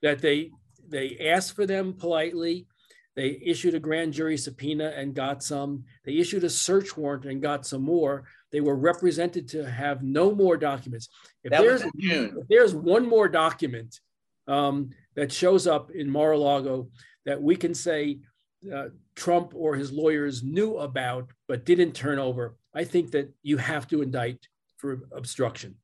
[0.01, 0.51] that they
[0.89, 2.67] they asked for them politely,
[3.15, 5.85] they issued a grand jury subpoena and got some.
[6.03, 8.25] They issued a search warrant and got some more.
[8.51, 11.09] They were represented to have no more documents.
[11.43, 13.99] If That there's if there's one more document
[14.47, 16.89] um, that shows up in Mar-a-Lago
[17.25, 18.19] that we can say
[18.73, 23.57] uh, Trump or his lawyers knew about but didn't turn over, I think that you
[23.57, 24.45] have to indict
[24.77, 25.75] for obstruction.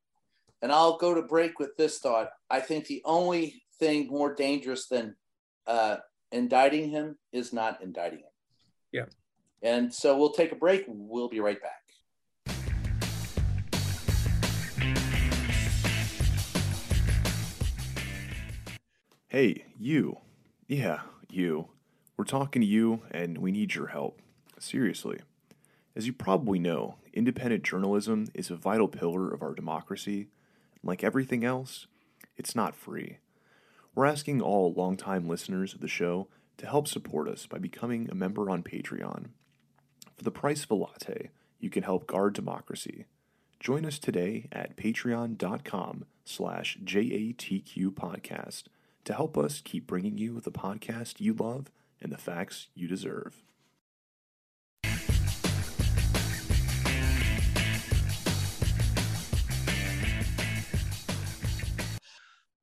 [0.62, 2.30] And I'll go to break with this thought.
[2.50, 5.16] I think the only thing more dangerous than
[5.66, 5.98] uh,
[6.32, 8.26] indicting him is not indicting him.
[8.92, 9.06] Yeah.
[9.64, 10.86] And so we'll take a break.
[10.88, 11.82] We'll be right back.
[19.28, 20.18] Hey, you.
[20.68, 21.70] Yeah, you.
[22.18, 24.22] We're talking to you, and we need your help.
[24.60, 25.20] Seriously.
[25.96, 30.28] As you probably know, independent journalism is a vital pillar of our democracy.
[30.84, 31.88] Like everything else,
[32.38, 33.18] it's not free.
[33.94, 38.16] We're asking all longtime listeners of the show to help support us by becoming a
[38.16, 39.32] member on Patreon.
[40.16, 43.06] For the price of a latte, you can help guard democracy.
[43.60, 48.64] Join us today at patreon.com slash JATQ podcast
[49.04, 51.70] to help us keep bringing you the podcast you love
[52.02, 53.44] and the facts you deserve.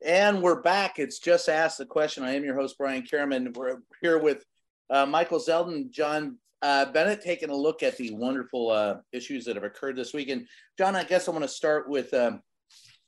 [0.09, 0.99] And we're back.
[0.99, 2.23] It's just asked the question.
[2.23, 3.55] I am your host, Brian Karaman.
[3.55, 4.43] We're here with
[4.89, 9.57] uh, Michael Zeldin, John uh, Bennett, taking a look at the wonderful uh, issues that
[9.57, 10.31] have occurred this week.
[10.31, 12.41] And John, I guess I want to start with um,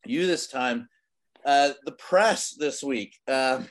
[0.04, 0.90] you this time.
[1.42, 3.62] Uh, the press this week uh,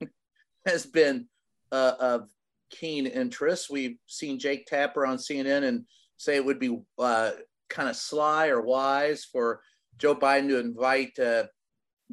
[0.66, 1.28] has been
[1.70, 2.30] uh, of
[2.70, 3.70] keen interest.
[3.70, 5.84] We've seen Jake Tapper on CNN and
[6.16, 9.60] say it would be kind of sly or wise for
[9.98, 11.16] Joe Biden to invite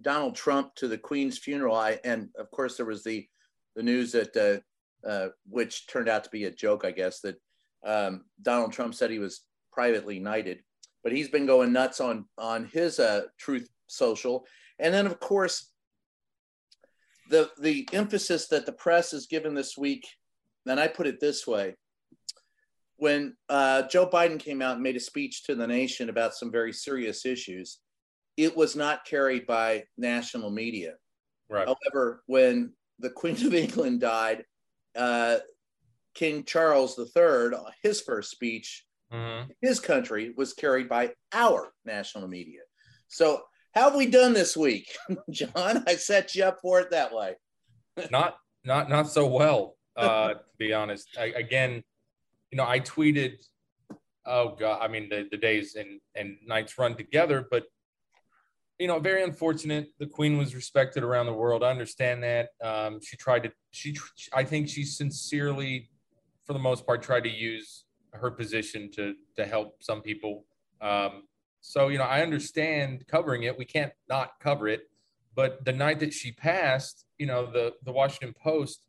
[0.02, 1.76] Donald Trump to the Queen's funeral.
[1.76, 3.28] I, and of course, there was the
[3.76, 7.36] the news that uh, uh, which turned out to be a joke, I guess, that
[7.86, 10.64] um, Donald Trump said he was privately knighted,
[11.04, 14.46] but he's been going nuts on on his uh, Truth Social,
[14.80, 15.72] and then of course
[17.30, 20.08] the the emphasis that the press has given this week.
[20.66, 21.76] And I put it this way:
[22.98, 26.52] when uh, Joe Biden came out and made a speech to the nation about some
[26.52, 27.80] very serious issues,
[28.40, 30.94] it was not carried by national media.
[31.50, 31.68] Right.
[31.68, 34.46] However, when the Queen of England died,
[34.96, 35.40] uh,
[36.14, 37.52] King Charles III,
[37.84, 39.50] his first speech, Mhm.
[39.62, 42.62] his country was carried by our national media.
[43.08, 43.44] So,
[43.76, 44.96] how have we done this week,
[45.32, 45.84] John?
[45.88, 47.36] I set you up for it that way.
[48.12, 51.18] Not not not so well, uh, to be honest.
[51.18, 51.84] I, again,
[52.52, 53.34] you know, I tweeted,
[54.26, 57.66] oh god, I mean the, the days and and nights run together, but
[58.80, 59.90] you know, very unfortunate.
[60.00, 61.64] The queen was respected around the world.
[61.64, 62.50] I understand that.
[62.64, 63.52] Um, she tried to.
[63.72, 63.96] She,
[64.34, 65.90] I think she sincerely,
[66.46, 70.46] for the most part, tried to use her position to to help some people.
[70.82, 71.24] Um,
[71.60, 73.58] so you know, I understand covering it.
[73.58, 74.90] We can't not cover it.
[75.36, 78.88] But the night that she passed, you know, the the Washington Post,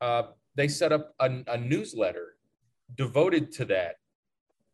[0.00, 0.24] uh,
[0.56, 2.34] they set up a, a newsletter
[2.96, 3.96] devoted to that,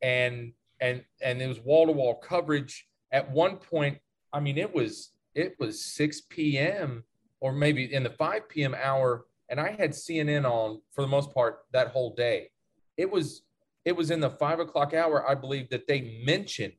[0.01, 2.89] and and and it was wall to wall coverage.
[3.13, 3.99] At one point,
[4.35, 7.05] I mean, it was it was 6 p.m.
[7.41, 8.75] or maybe in the 5 p.m.
[8.81, 12.51] hour, and I had CNN on for the most part that whole day.
[12.97, 13.43] It was
[13.85, 16.73] it was in the five o'clock hour, I believe, that they mentioned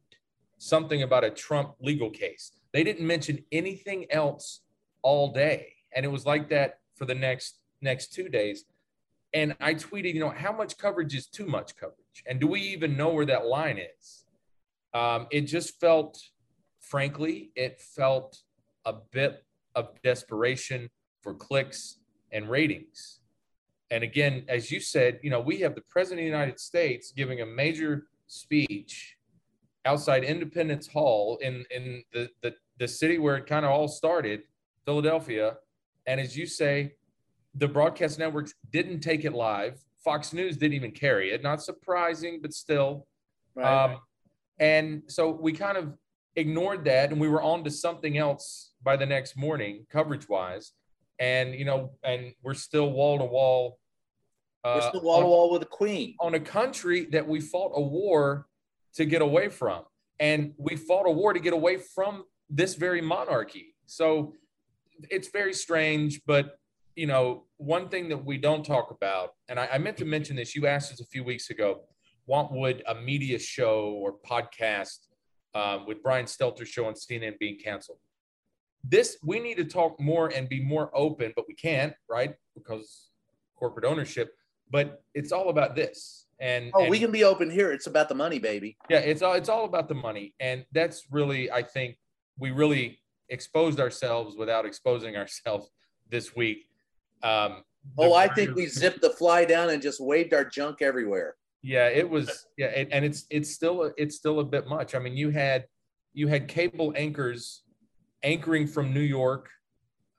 [0.58, 2.52] something about a Trump legal case.
[2.74, 4.62] They didn't mention anything else
[5.02, 8.66] all day, and it was like that for the next next two days.
[9.34, 12.60] And I tweeted, you know, how much coverage is too much coverage, and do we
[12.62, 14.26] even know where that line is?
[14.94, 16.18] Um, it just felt
[16.90, 18.42] frankly, it felt
[18.86, 19.44] a bit
[19.74, 20.90] of desperation
[21.22, 21.98] for clicks
[22.32, 23.20] and ratings.
[23.92, 27.12] And again, as you said, you know, we have the president of the United States
[27.12, 29.18] giving a major speech
[29.86, 34.42] outside Independence Hall in, in the, the, the city where it kind of all started,
[34.86, 35.58] Philadelphia.
[36.08, 36.94] And as you say,
[37.56, 39.80] the broadcast networks didn't take it live.
[40.04, 41.42] Fox News didn't even carry it.
[41.42, 43.08] Not surprising, but still.
[43.62, 43.98] Um,
[44.60, 45.94] and so we kind of
[46.36, 50.74] ignored that and we were on to something else by the next morning, coverage wise.
[51.20, 53.80] and you know, and we're still wall to wall.
[54.64, 57.72] Uh, we're still wall to wall with the Queen on a country that we fought
[57.76, 58.48] a war
[58.96, 59.84] to get away from,
[60.20, 63.76] and we fought a war to get away from this very monarchy.
[63.86, 64.34] So
[65.10, 66.58] it's very strange, but
[66.96, 70.36] you know, one thing that we don't talk about, and I, I meant to mention
[70.38, 71.82] this, you asked us a few weeks ago,
[72.26, 75.00] what would a media show or podcast
[75.56, 77.98] um, with Brian Stelter show on CNN being canceled?
[78.84, 82.36] This we need to talk more and be more open, but we can't, right?
[82.56, 83.10] Because
[83.56, 84.36] corporate ownership.
[84.70, 86.28] But it's all about this.
[86.40, 87.72] And oh, and, we can be open here.
[87.72, 88.78] It's about the money, baby.
[88.90, 91.98] Yeah, it's all it's all about the money, and that's really, I think,
[92.38, 95.70] we really exposed ourselves without exposing ourselves
[96.10, 96.68] this week.
[97.24, 97.64] Um,
[97.98, 101.36] oh, I think we zipped the fly down and just waved our junk everywhere.
[101.66, 102.46] Yeah, it was.
[102.58, 104.94] Yeah, it, and it's it's still it's still a bit much.
[104.94, 105.66] I mean, you had
[106.14, 107.64] you had cable anchors
[108.22, 109.50] anchoring from New York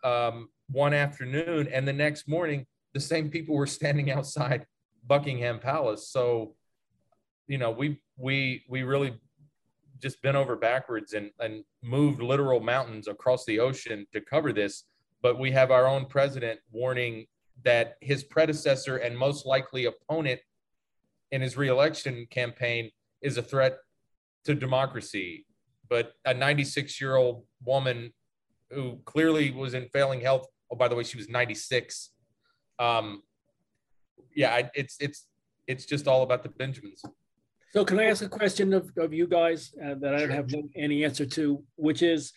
[0.02, 4.66] um, one afternoon, and the next morning, the same people were standing outside
[5.06, 6.08] Buckingham Palace.
[6.08, 6.56] So,
[7.46, 9.16] you know, we we we really
[10.02, 14.82] just bent over backwards and, and moved literal mountains across the ocean to cover this.
[15.22, 17.26] But we have our own president warning
[17.64, 20.40] that his predecessor and most likely opponent
[21.36, 23.76] in his reelection campaign is a threat
[24.44, 25.44] to democracy.
[25.88, 28.14] But a 96 year old woman
[28.70, 30.46] who clearly was in failing health.
[30.70, 32.10] Oh, by the way, she was 96.
[32.78, 33.22] Um,
[34.34, 35.26] yeah, it's it's
[35.66, 37.02] it's just all about the Benjamins.
[37.72, 40.50] So can I ask a question of, of you guys uh, that I don't have
[40.74, 42.32] any answer to, which is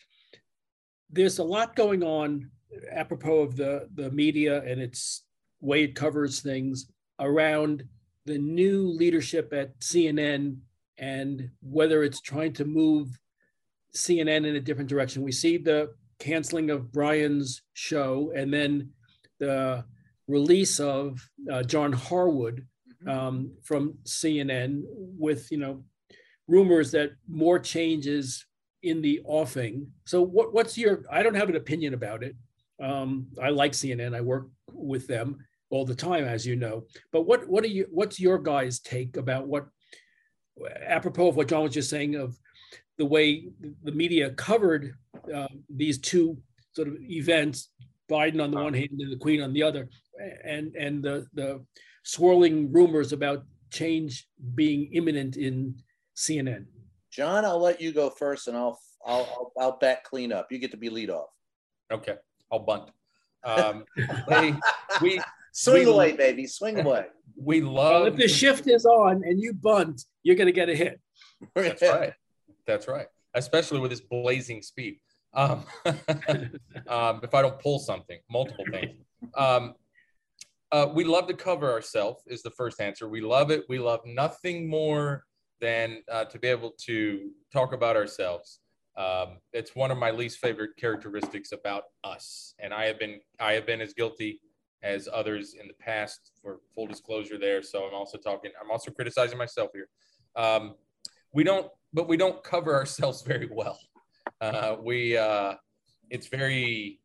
[1.10, 2.52] there's a lot going on
[2.92, 5.24] apropos of the, the media and its
[5.62, 7.84] way it covers things around
[8.30, 10.58] the new leadership at CNN
[10.98, 13.08] and whether it's trying to move
[13.96, 15.24] CNN in a different direction.
[15.24, 18.92] We see the canceling of Brian's show and then
[19.40, 19.84] the
[20.28, 21.20] release of
[21.52, 22.66] uh, John Harwood
[23.04, 23.18] Mm-hmm.
[23.18, 25.84] um, from CNN with you know
[26.48, 28.46] rumors that more changes
[28.84, 29.88] in the offing.
[30.06, 31.04] So what, what's your?
[31.10, 32.36] I don't have an opinion about it.
[32.82, 34.16] Um, I like CNN.
[34.16, 35.38] I work with them
[35.70, 36.84] all the time, as you know.
[37.12, 37.88] But what what are you?
[37.92, 39.68] What's your guys' take about what?
[40.86, 42.38] Apropos of what John was just saying of
[42.98, 43.48] the way
[43.84, 44.94] the media covered
[45.34, 46.38] uh, these two
[46.74, 47.70] sort of events,
[48.10, 49.90] Biden on the one hand and the Queen on the other,
[50.44, 51.64] and and the the
[52.04, 55.76] swirling rumors about change being imminent in
[56.16, 56.66] CNN.
[57.12, 60.52] John, I'll let you go first, and I'll I'll I'll, I'll back clean up.
[60.52, 61.30] You get to be lead off.
[61.92, 62.16] Okay,
[62.52, 62.90] I'll bunt.
[63.44, 63.86] Um,
[64.28, 64.54] they,
[65.02, 65.22] we
[65.54, 67.06] swing we, away, baby, swing away.
[67.36, 68.02] We love.
[68.02, 71.00] Well, if the shift is on and you bunt, you're going to get a hit.
[71.56, 72.14] That's right.
[72.68, 73.08] That's right.
[73.34, 75.00] Especially with this blazing speed.
[75.34, 78.98] Um, um, if I don't pull something, multiple things.
[79.38, 79.76] Um,
[80.72, 83.08] uh, we love to cover ourselves is the first answer.
[83.08, 83.66] We love it.
[83.70, 85.26] We love nothing more
[85.62, 88.60] than uh, to be able to talk about ourselves.
[88.98, 93.54] Um, it's one of my least favorite characteristics about us, and I have been I
[93.54, 94.42] have been as guilty
[94.84, 96.32] as others in the past.
[96.42, 97.62] For full disclosure, there.
[97.62, 98.52] So I'm also talking.
[98.62, 99.88] I'm also criticizing myself here.
[100.36, 100.76] Um,
[101.34, 103.80] we don't, but we don't cover ourselves very well.
[104.42, 105.56] Uh, we uh,
[106.10, 107.00] it's very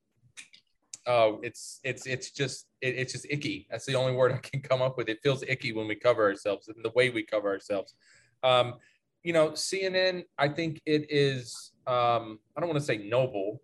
[1.07, 3.67] oh, it's it's it's just it, it's just icky.
[3.71, 5.09] That's the only word I can come up with.
[5.09, 7.95] It feels icky when we cover ourselves and the way we cover ourselves.
[8.43, 8.75] Um,
[9.23, 10.25] you know, CNN.
[10.39, 11.73] I think it is.
[11.87, 13.61] Um, I don't want to say noble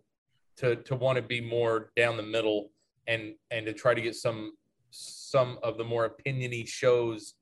[0.56, 2.70] to to want to be more down the middle
[3.10, 4.52] and and to try to get some
[4.90, 7.34] some of the more opiniony shows,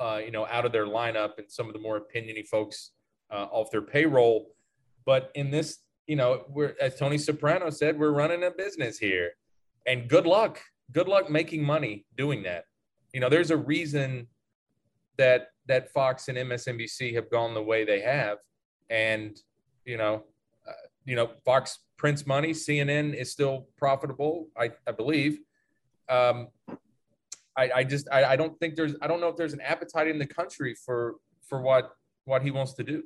[0.00, 2.92] uh, you know, out of their lineup and some of the more opiniony folks
[3.30, 4.54] uh, off their payroll.
[5.04, 9.30] But in this you know, we're as Tony Soprano said, we're running a business here.
[9.86, 10.60] And good luck.
[10.90, 12.64] Good luck making money doing that.
[13.12, 14.26] You know, there's a reason
[15.16, 18.38] that that Fox and MSNBC have gone the way they have.
[18.90, 19.38] And,
[19.84, 20.24] you know,
[20.68, 20.72] uh,
[21.04, 25.38] you know, Fox prints money, CNN is still profitable, I, I believe.
[26.08, 26.48] Um,
[27.56, 30.08] I, I just I, I don't think there's I don't know if there's an appetite
[30.08, 31.14] in the country for
[31.48, 31.92] for what
[32.24, 33.04] what he wants to do.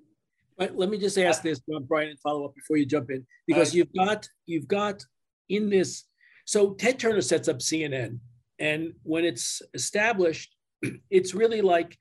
[0.57, 3.75] But let me just ask this, Brian, and follow up before you jump in, because
[3.75, 5.05] you've got you've got
[5.51, 6.05] in this.
[6.47, 8.19] So Ted Turner sets up CNN,
[8.59, 10.57] and when it's established,
[11.11, 11.99] it's really like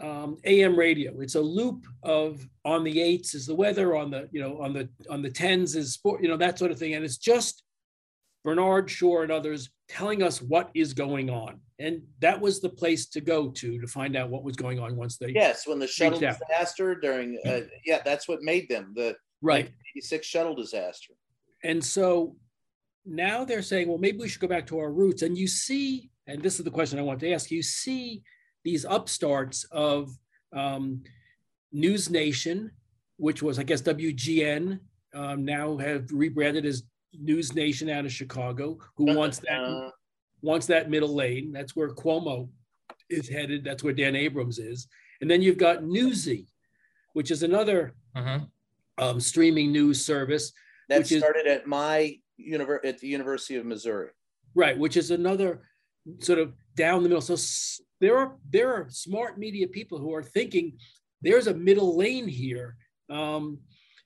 [0.00, 1.20] um, AM radio.
[1.20, 4.72] It's a loop of on the eights is the weather, on the you know on
[4.72, 7.62] the on the tens is sport, you know that sort of thing, and it's just
[8.44, 11.60] Bernard Shaw and others telling us what is going on.
[11.78, 14.96] And that was the place to go to to find out what was going on
[14.96, 15.30] once they.
[15.30, 20.26] Yes, when the shuttle disaster during, uh, yeah, that's what made them the right 86
[20.26, 21.14] shuttle disaster.
[21.64, 22.36] And so
[23.04, 25.22] now they're saying, well, maybe we should go back to our roots.
[25.22, 28.22] And you see, and this is the question I want to ask you see
[28.66, 30.10] these upstarts of
[30.52, 31.00] um,
[31.72, 32.72] News Nation,
[33.16, 34.80] which was, I guess, WGN,
[35.14, 36.82] um, now have rebranded as
[37.14, 39.92] News Nation out of Chicago, who wants that
[40.42, 41.52] wants that middle lane.
[41.52, 42.48] That's where Cuomo
[43.08, 43.62] is headed.
[43.64, 44.88] That's where Dan Abrams is.
[45.20, 46.48] And then you've got Newsy,
[47.14, 48.40] which is another Uh-huh.
[48.98, 50.52] um, streaming news service,
[50.88, 54.10] That which is- started at my univer- at the University of Missouri.
[54.54, 54.76] right?
[54.78, 55.62] Which is another
[56.20, 57.20] sort of down the middle.
[57.20, 57.36] So
[58.00, 60.78] there are there are smart media people who are thinking
[61.22, 62.76] there's a middle lane here,
[63.10, 63.58] um,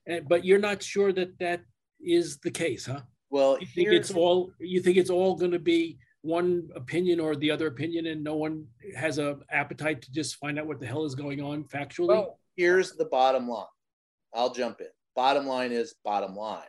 [0.07, 1.61] and, but you're not sure that that
[1.99, 3.01] is the case, huh?
[3.29, 7.35] Well, You think it's all you think it's all going to be one opinion or
[7.35, 10.85] the other opinion, and no one has a appetite to just find out what the
[10.85, 12.09] hell is going on factually.
[12.09, 13.65] Well, here's the bottom line.
[14.33, 14.87] I'll jump in.
[15.15, 16.63] Bottom line is bottom line.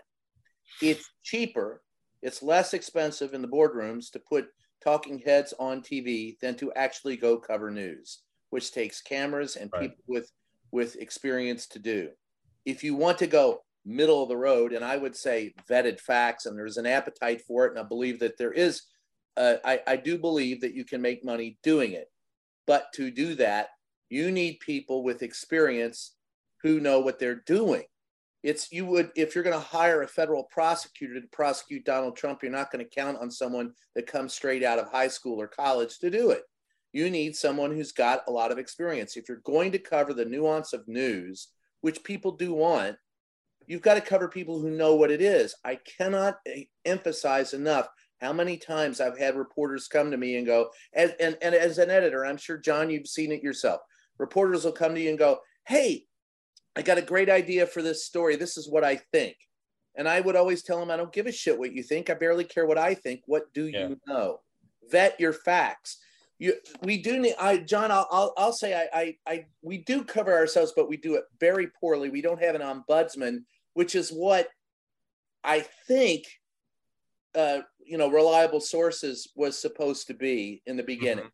[0.80, 1.82] It's cheaper,
[2.22, 4.46] it's less expensive in the boardrooms to put
[4.82, 9.90] talking heads on TV than to actually go cover news, which takes cameras and Right.
[9.90, 10.30] people with
[10.72, 12.08] with experience to do.
[12.64, 16.46] If you want to go middle of the road, and I would say vetted facts,
[16.46, 18.82] and there's an appetite for it, and I believe that there is,
[19.36, 22.10] uh, I, I do believe that you can make money doing it.
[22.66, 23.68] But to do that,
[24.08, 26.16] you need people with experience
[26.62, 27.84] who know what they're doing.
[28.42, 32.42] It's you would if you're going to hire a federal prosecutor to prosecute Donald Trump,
[32.42, 35.46] you're not going to count on someone that comes straight out of high school or
[35.46, 36.42] college to do it.
[36.92, 39.16] You need someone who's got a lot of experience.
[39.16, 41.48] If you're going to cover the nuance of news,
[41.80, 42.96] which people do want,
[43.66, 45.54] you've got to cover people who know what it is.
[45.64, 47.88] I cannot eh, emphasize enough
[48.20, 51.78] how many times I've had reporters come to me and go, and, and, and as
[51.78, 53.80] an editor, I'm sure, John, you've seen it yourself.
[54.18, 56.06] Reporters will come to you and go, Hey,
[56.76, 58.36] I got a great idea for this story.
[58.36, 59.36] This is what I think.
[59.94, 62.08] And I would always tell them, I don't give a shit what you think.
[62.08, 63.22] I barely care what I think.
[63.26, 63.88] What do Yeah.
[63.88, 64.40] you know?
[64.90, 65.98] Vet your facts.
[66.38, 70.02] You, we do need, I, John, I'll, I'll, I'll say I, I, I, we do
[70.02, 72.08] cover ourselves, but we do it very poorly.
[72.08, 73.44] We don't have an ombudsman,
[73.74, 74.48] which is what
[75.44, 76.24] I think,
[77.34, 81.30] uh, you know, reliable sources was supposed to be in the beginning.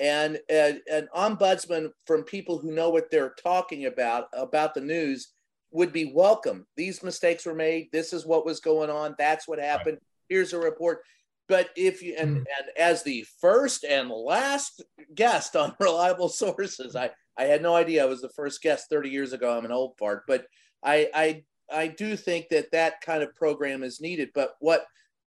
[0.00, 5.32] And an ombudsman from people who know what they're talking about, about the news,
[5.70, 6.66] would be welcome.
[6.76, 7.88] These mistakes were made.
[7.92, 9.14] This is what was going on.
[9.18, 9.98] That's what happened.
[10.28, 11.00] Here's a report.
[11.48, 12.38] But if you and, mm-hmm.
[12.38, 14.82] and as the first and last
[15.14, 19.08] guest on reliable sources, I I had no idea I was the first guest 30
[19.08, 19.56] years ago.
[19.56, 20.46] I'm an old fart, but
[20.82, 24.30] I I I do think that that kind of program is needed.
[24.34, 24.86] But what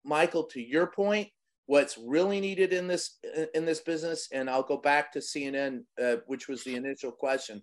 [0.05, 1.29] Michael, to your point,
[1.67, 3.19] what's really needed in this
[3.55, 7.63] in this business, and I'll go back to CNN, uh, which was the initial question.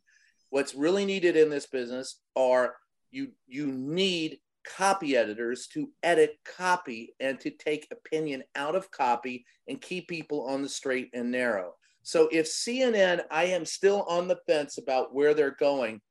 [0.50, 2.76] What's really needed in this business are
[3.12, 9.46] you you need copy editors to edit copy and to take opinion out of copy
[9.68, 11.74] and keep people on the straight and narrow.
[12.04, 16.02] So if CNN, I am still on the fence about where they're going.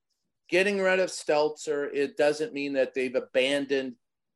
[0.48, 3.94] Getting rid of Stelter, it doesn't mean that they've abandoned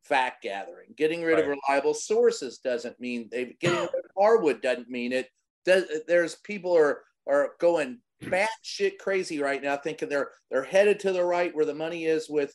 [0.09, 0.95] fact gathering.
[0.97, 5.29] Getting rid of reliable sources doesn't mean they've getting rid of Harwood doesn't mean it.
[5.65, 11.13] Does, there's people are are going batshit crazy right now, thinking they're they're headed to
[11.13, 12.55] the right where the money is with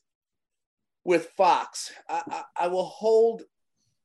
[1.03, 1.91] with Fox.
[2.07, 3.43] I, I, I will hold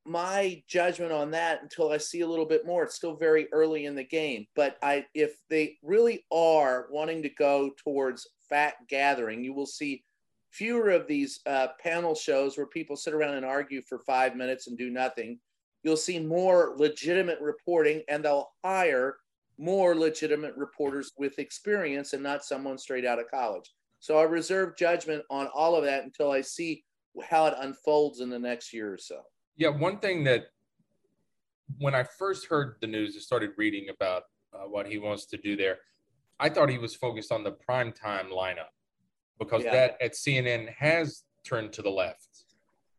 [0.07, 2.85] my judgment on that until I see a little bit more.
[2.85, 7.29] It's still very early in the game, but I if they really are wanting to
[7.29, 10.05] go towards fact gathering, you will see
[10.57, 14.67] fewer of these uh, panel shows where people sit around and argue for five minutes
[14.67, 15.39] and do nothing.
[15.83, 19.19] You'll see more legitimate reporting, and they'll hire
[19.59, 23.73] more legitimate reporters with experience and not someone straight out of college.
[24.01, 26.85] So I reserve judgment on all of that until I see
[27.23, 29.21] how it unfolds in the next year or so.
[29.57, 30.47] Yeah, one thing that
[31.79, 35.37] when I first heard the news and started reading about uh, what he wants to
[35.37, 35.79] do there,
[36.39, 38.76] I thought he was focused on the prime time lineup
[39.39, 39.73] because Yeah.
[39.73, 42.29] that at CNN has turned to the left.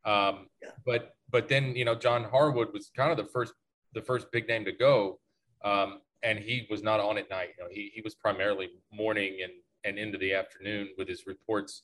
[0.06, 0.72] Um, Yeah.
[0.86, 3.54] But but then you know John Harwood was kind of the first
[3.94, 5.20] the first big name to go,
[5.64, 7.50] um, and he was not on at night.
[7.58, 11.84] You know, he he was primarily morning and and into the afternoon with his reports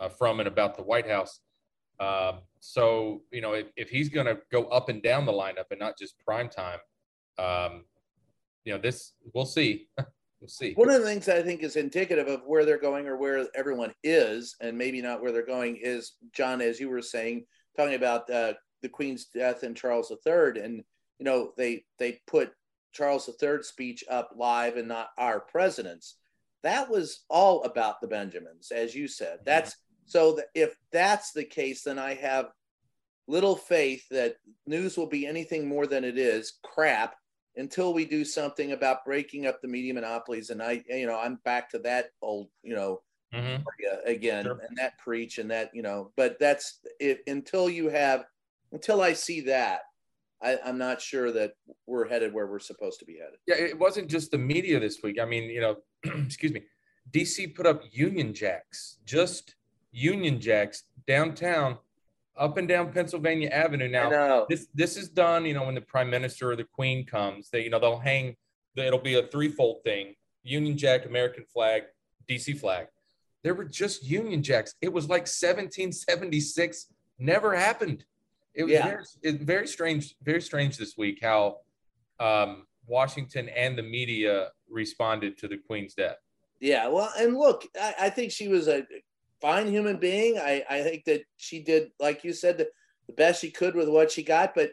[0.00, 1.40] uh, from and about the White House.
[2.00, 5.70] Um, so you know, if, if he's going to go up and down the lineup
[5.70, 6.80] and not just prime time,
[7.38, 7.84] um,
[8.64, 9.88] you know, this we'll see.
[10.42, 10.74] we'll see.
[10.74, 13.46] One of the things that I think is indicative of where they're going or where
[13.54, 17.94] everyone is, and maybe not where they're going, is John, as you were saying, talking
[17.94, 20.82] about uh, the Queen's death and Charles III, and
[21.18, 22.52] you know they they put
[22.92, 26.16] Charles III's speech up live and not our president's.
[26.64, 29.38] That was all about the Benjamins, as you said.
[29.46, 29.76] That's
[30.06, 32.50] so that if that's the case, then I have
[33.28, 34.36] little faith that
[34.66, 37.14] news will be anything more than it is crap
[37.56, 40.50] until we do something about breaking up the media monopolies.
[40.50, 43.02] And I, you know, I'm back to that old, you know,
[43.34, 43.64] Mhm.
[44.04, 44.60] again Sure.
[44.68, 48.26] and that preach and that, you know, but that's it until you have,
[48.72, 49.82] until I see that,
[50.42, 51.54] I, I'm not sure that
[51.86, 53.38] we're headed where we're supposed to be headed.
[53.46, 55.18] Yeah, it wasn't just the media this week.
[55.18, 55.76] I mean, you know,
[56.24, 56.64] excuse me.
[57.10, 59.54] DC put up Union Jacks, just
[59.92, 61.78] Union Jacks downtown,
[62.36, 63.88] up and down Pennsylvania Avenue.
[63.88, 65.44] Now, this this is done.
[65.44, 68.36] You know, when the Prime Minister or the Queen comes, they you know they'll hang.
[68.76, 71.82] It'll be a threefold thing: Union Jack, American flag,
[72.28, 72.86] DC flag.
[73.42, 74.74] There were just Union Jacks.
[74.80, 76.86] It was like 1776.
[77.18, 78.04] Never happened.
[78.54, 78.84] It was Yeah.
[78.86, 80.14] very, it, very strange.
[80.22, 81.58] Very strange this week how
[82.20, 86.16] um, Washington and the media responded to the Queen's death.
[86.60, 88.86] Yeah, well, and look, I, I think she was a
[89.42, 90.38] fine human being.
[90.38, 92.68] I, I think that she did, like you said, the,
[93.08, 94.54] the best she could with what she got.
[94.54, 94.70] But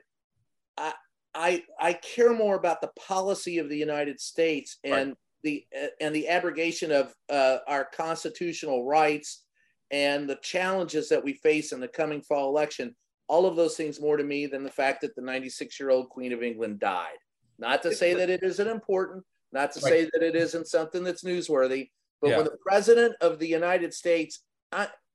[0.78, 0.94] I,
[1.34, 6.14] I, I care more about the policy of the United States and the uh, and
[6.14, 9.44] the abrogation of uh, our constitutional rights
[9.92, 12.96] and the challenges that we face in the coming fall election.
[13.28, 16.10] All of those things more to me than the fact that the 96 year old
[16.10, 17.18] Queen of England died.
[17.58, 21.24] Not to say that it isn't important, not to say that it isn't something that's
[21.24, 21.90] newsworthy,
[22.22, 22.38] but Yeah.
[22.38, 24.44] when the president of the United States,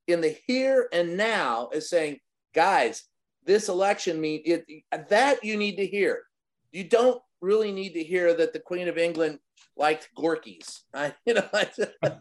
[0.07, 2.21] in the here and now, is saying,
[2.55, 3.05] "Guys,
[3.45, 4.67] this election mean it
[5.09, 6.25] that you need to hear.
[6.73, 9.39] You don't really need to hear that the Queen of England
[9.77, 10.81] liked corgis.
[10.95, 11.69] I, you know, I,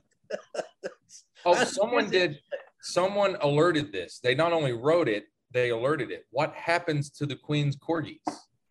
[1.46, 2.40] Oh, someone did.
[2.82, 4.20] Someone alerted this.
[4.20, 6.26] They not only wrote it, they alerted it.
[6.32, 8.18] What happens to the Queen's corgis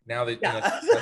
[0.07, 0.43] now that?
[0.43, 0.95] you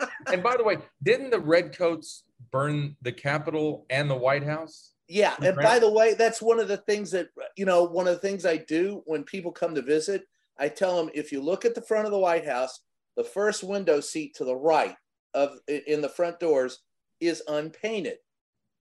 [0.00, 4.93] know, and by the way, didn't the redcoats burn the Capitol and the White House?
[5.08, 7.84] Yeah, and by the way, that's one of the things that you know.
[7.84, 10.26] One of the things I do when people come to visit,
[10.58, 12.80] I tell them if you look at the front of the White House,
[13.16, 14.96] the first window seat to the right
[15.34, 16.80] of in the front doors
[17.20, 18.16] is unpainted.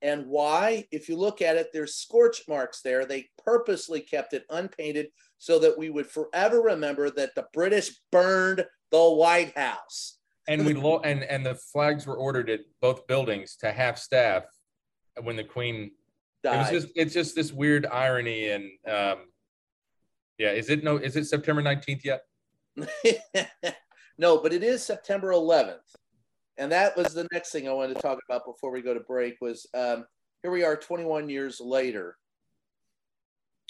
[0.01, 0.85] And why?
[0.91, 3.05] If you look at it, there's scorch marks there.
[3.05, 5.07] They purposely kept it unpainted
[5.37, 10.19] so that we would forever remember that the British burned the White House.
[10.47, 14.43] And we lo- and and the flags were ordered at both buildings to half staff
[15.21, 15.91] when the Queen.
[16.43, 19.17] It was just it's just this weird irony and um,
[20.37, 20.51] yeah.
[20.51, 20.97] Is it no?
[20.97, 22.21] Is it September nineteenth yet?
[24.17, 25.77] no, but it is September 11th.
[26.57, 28.99] And that was the next thing I wanted to talk about before we go to
[28.99, 30.05] break was um,
[30.41, 32.17] here we are 21 years later.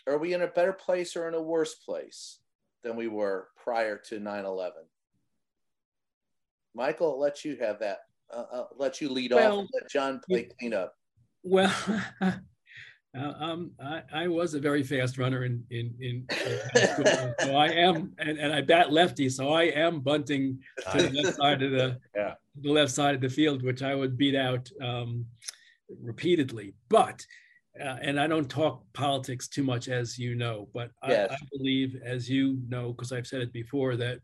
[0.05, 2.39] Are we in a better place or in a worse place
[2.84, 4.71] than we were prior to 9-11?
[6.76, 7.99] Michael, I'll let you have that.
[8.30, 10.93] Uh, I'll let you lead Well, off and let John play cleanup.
[11.43, 11.74] Well,
[13.18, 17.55] uh, um, I, I was a very fast runner in in in, high school, so
[17.55, 20.59] I am, and, and I bat lefty, so I am bunting
[20.91, 22.34] to the left side of the Yeah.
[22.61, 25.26] the left side of the field, which I would beat out um,
[26.01, 26.74] repeatedly.
[26.89, 27.26] But
[27.80, 31.32] uh, and I don't talk politics too much, as you know, but Yes.
[31.32, 34.20] I, I believe, as you know, because I've said it before, that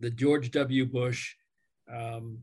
[0.00, 0.84] the George W.
[0.86, 1.34] Bush,
[1.92, 2.38] um,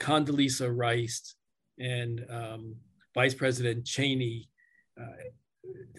[0.00, 1.34] Condoleezza Rice,
[1.78, 2.76] and um,
[3.14, 4.48] Vice President Cheney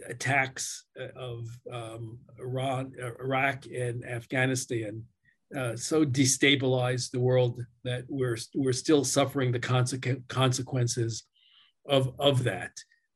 [0.07, 0.85] attacks
[1.15, 5.03] of um, Iran, uh, Iraq, and Afghanistan
[5.55, 11.23] uh, so destabilized the world that we're we're still suffering the consequ- consequences
[11.87, 12.71] of of that.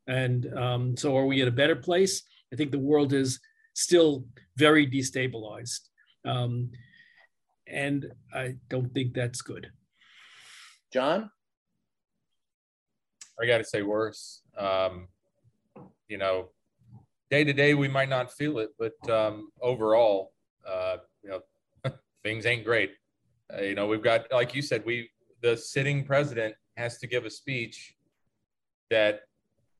[0.07, 2.23] And um, so, are we in a better place?
[2.53, 3.39] I think the world is
[3.73, 4.25] still
[4.55, 5.89] very destabilized,
[6.25, 6.71] um,
[7.67, 9.71] and I don't think that's good.
[10.93, 11.29] John?
[13.39, 14.41] I got to say worse.
[14.57, 15.09] Um,
[16.07, 16.49] you know,
[17.29, 20.33] day to day we might not feel it, but um, overall,
[20.67, 21.91] uh, you know,
[22.23, 22.91] things ain't great.
[23.53, 25.09] Uh, you know, we've got, like you said, we
[25.41, 27.95] the sitting president has to give a speech
[28.89, 29.21] that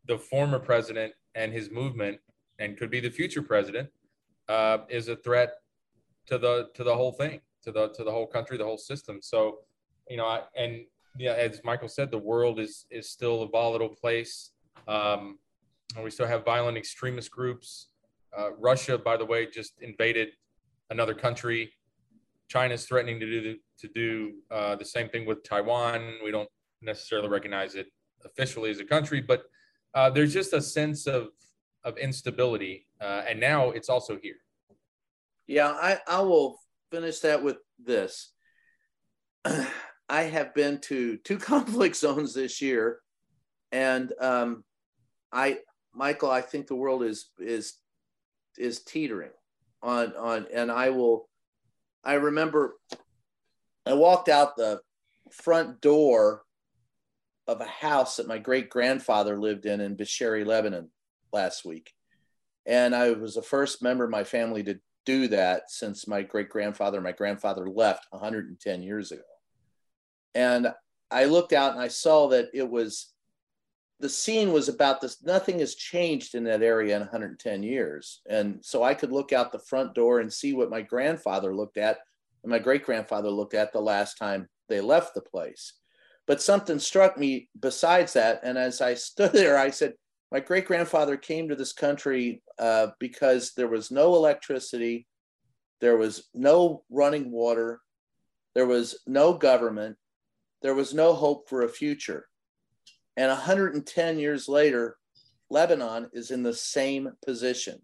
[0.07, 2.17] the former president and his movement,
[2.59, 3.89] and could be the future president,
[4.49, 5.53] uh, is a threat
[6.27, 9.19] to the to the whole thing, to the to the whole country, the whole system.
[9.21, 9.59] So,
[10.09, 10.85] you know, I, and
[11.17, 14.51] yeah, as Michael said, the world is is still a volatile place.
[14.87, 15.39] Um,
[15.95, 17.89] and we still have violent extremist groups.
[18.37, 20.29] Uh, Russia, by the way, just invaded
[20.89, 21.71] another country.
[22.47, 26.15] China's threatening to do the, to do uh, the same thing with Taiwan.
[26.23, 26.49] We don't
[26.81, 27.87] necessarily recognize it
[28.25, 29.43] officially as a country, but
[29.93, 31.29] uh, there's just a sense of
[31.83, 34.35] of instability, uh, and now it's also here.
[35.47, 36.59] Yeah, I, I will
[36.91, 38.33] finish that with this.
[40.09, 42.99] I have been to two conflict zones this year,
[43.71, 44.63] and um,
[45.31, 45.59] I,
[45.97, 47.73] Michael, I think the world is is
[48.57, 49.31] is teetering.
[49.81, 51.27] on on and I will
[52.03, 52.75] I remember
[53.85, 54.81] I walked out the
[55.31, 56.43] front door
[57.47, 60.89] of a house that my great grandfather lived in in Be'Shere, Lebanon
[61.31, 61.93] last week.
[62.65, 66.49] And I was the first member of my family to do that since my great
[66.49, 69.21] grandfather, and my grandfather left 110 years ago.
[70.35, 70.73] And
[71.09, 73.13] I looked out and I saw that it was
[73.99, 78.21] the scene was about this nothing has changed in that area in 110 years.
[78.29, 81.77] And so i could look out the front door and see what my grandfather looked
[81.77, 81.99] at
[82.43, 85.73] and my great grandfather looked at the last time they left the place.
[86.25, 89.93] But something struck me besides that and as i stood there i said
[90.31, 95.07] my great grandfather came to this country uh, because there was no electricity
[95.79, 97.79] there was no running water
[98.55, 99.95] there was no government
[100.61, 102.27] there was no hope for a future
[103.17, 104.95] and 110 years later,
[105.49, 107.81] Lebanon is in the same position.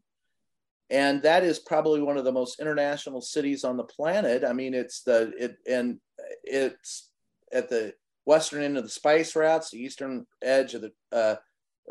[0.89, 4.43] And that is probably one of the most international cities on the planet.
[4.43, 5.99] I mean, it's the, it, and
[6.43, 7.09] it's
[7.51, 7.93] at the
[8.25, 11.35] western end of the spice routes, the eastern edge of the uh,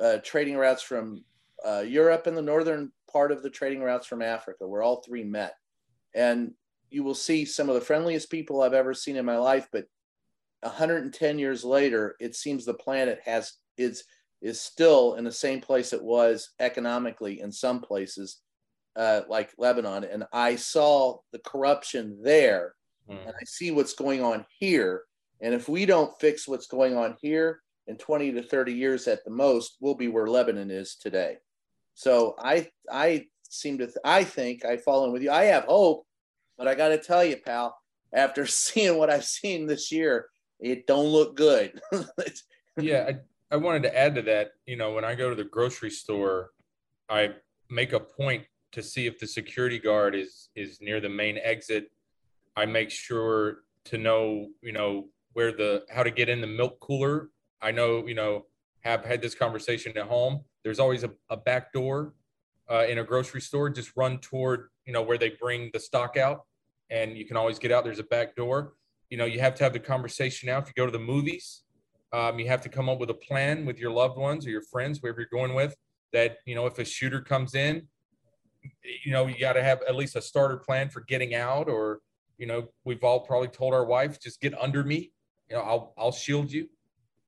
[0.01, 1.25] uh, trading routes from
[1.67, 5.25] uh, Europe, and the northern part of the trading routes from Africa, where all three
[5.25, 5.55] met.
[6.15, 6.53] And
[6.91, 9.87] you will see some of the friendliest people I've ever seen in my life, but
[10.63, 14.05] 110 years later, it seems the planet has is
[14.41, 18.41] is still in the same place it was economically in some places,
[18.97, 20.03] uh, like Lebanon.
[20.05, 22.75] And I saw the corruption there,
[23.09, 23.19] mm.
[23.25, 25.05] and I see what's going on here.
[25.41, 29.25] And if we don't fix what's going on here in 20 to 30 years at
[29.25, 31.37] the most, we'll be where Lebanon is today.
[31.95, 35.31] So I I seem to th- I think I fall in with you.
[35.31, 36.07] I have hope,
[36.57, 37.77] but I got to tell you, pal,
[38.13, 40.27] after seeing what I've seen this year,
[40.63, 41.81] it don't look good.
[42.81, 44.53] yeah, I, I wanted to add to that.
[44.67, 46.51] You know, when I go to the grocery store,
[47.11, 47.31] I
[47.69, 51.91] make a point to see if the security guard is is near the main exit.
[52.57, 56.79] I make sure to know, you know, where the how to get in the milk
[56.81, 57.31] cooler.
[57.61, 58.47] I know, you know,
[58.81, 60.45] have had this conversation at home.
[60.63, 62.15] There's always a, a back door
[62.71, 63.69] uh, in a grocery store.
[63.69, 66.45] Just run toward, you know, where they bring the stock out,
[66.89, 67.83] and you can always get out.
[67.83, 68.75] There's a back door
[69.13, 71.65] you know you have to have the conversation now if you go to the movies
[72.15, 74.63] um, you have to come up with a plan with your loved ones or your
[74.63, 75.77] friends wherever you're going with
[76.15, 77.87] that you know if a shooter comes in
[79.05, 82.01] you know you got to have at least a starter plan for getting out or
[82.39, 85.13] you know we've all probably told our wife just get under me.
[85.51, 86.67] You know i'll i'll shield you.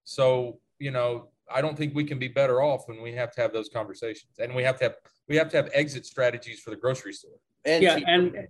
[0.05, 3.43] So you know i don't think we can be better off when we have to
[3.43, 4.33] have those conversations.
[4.39, 4.95] And we have to have
[5.29, 7.39] we have to have exit strategies for the grocery store.
[7.67, 8.49] And yeah and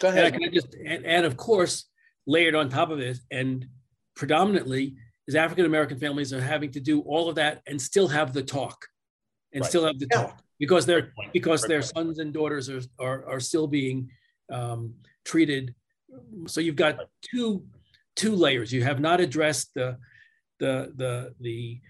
[0.00, 0.34] go ahead.
[0.34, 1.90] and, just and, and of course
[2.26, 3.18] layered on top of it.
[3.30, 3.66] And
[4.14, 4.96] predominantly
[5.26, 8.42] is African American families are having to do all of that and still have the
[8.42, 8.86] talk
[9.52, 9.68] and right.
[9.68, 10.22] still have the yeah.
[10.22, 14.10] talk because they're because their sons and daughters are are, are still being
[14.52, 14.94] um,
[15.24, 15.74] treated.
[16.46, 17.64] So you've got two
[18.16, 18.72] two layers.
[18.72, 19.98] You have not addressed the
[20.58, 21.80] the the the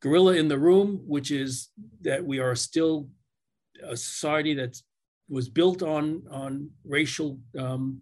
[0.00, 1.68] gorilla in the room, which is
[2.02, 3.08] that we are still
[3.82, 4.80] a society that
[5.28, 8.00] was built on on racial um,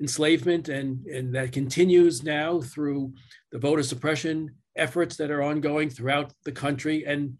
[0.00, 3.12] enslavement, and, and that continues now through
[3.52, 7.04] the voter suppression efforts that are ongoing throughout the country.
[7.04, 7.36] And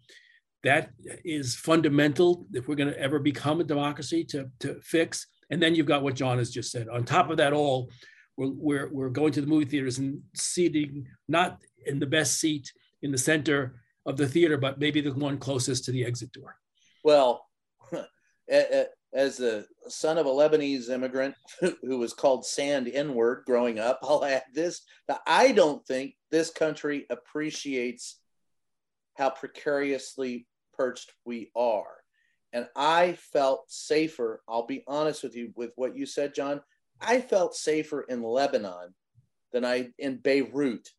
[0.63, 0.91] that
[1.25, 5.27] is fundamental if we're going to ever become a democracy to, to fix.
[5.49, 6.87] And then you've got what John has just said.
[6.87, 7.89] On top of that all,
[8.37, 12.71] we're, we're, we're going to the movie theaters and seating not in the best seat
[13.01, 16.55] in the center of the theater, but maybe the one closest to the exit door.
[17.03, 17.45] Well,
[17.93, 18.03] eh,
[18.49, 23.99] eh, as a son of a Lebanese immigrant who was called Sand N-word growing up,
[24.03, 24.81] I'll add this.
[25.27, 28.19] I don't think this country appreciates
[29.15, 31.97] how precariously perched we are.
[32.53, 36.61] And I felt safer, I'll be honest with you with what you said, John.
[36.99, 38.93] I felt safer in Lebanon
[39.51, 40.89] than I in Beirut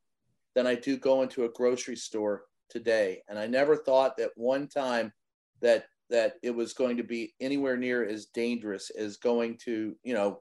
[0.54, 3.22] than I do go into a grocery store today.
[3.28, 5.12] And I never thought that one time
[5.60, 10.14] that that it was going to be anywhere near as dangerous as going to you
[10.14, 10.40] know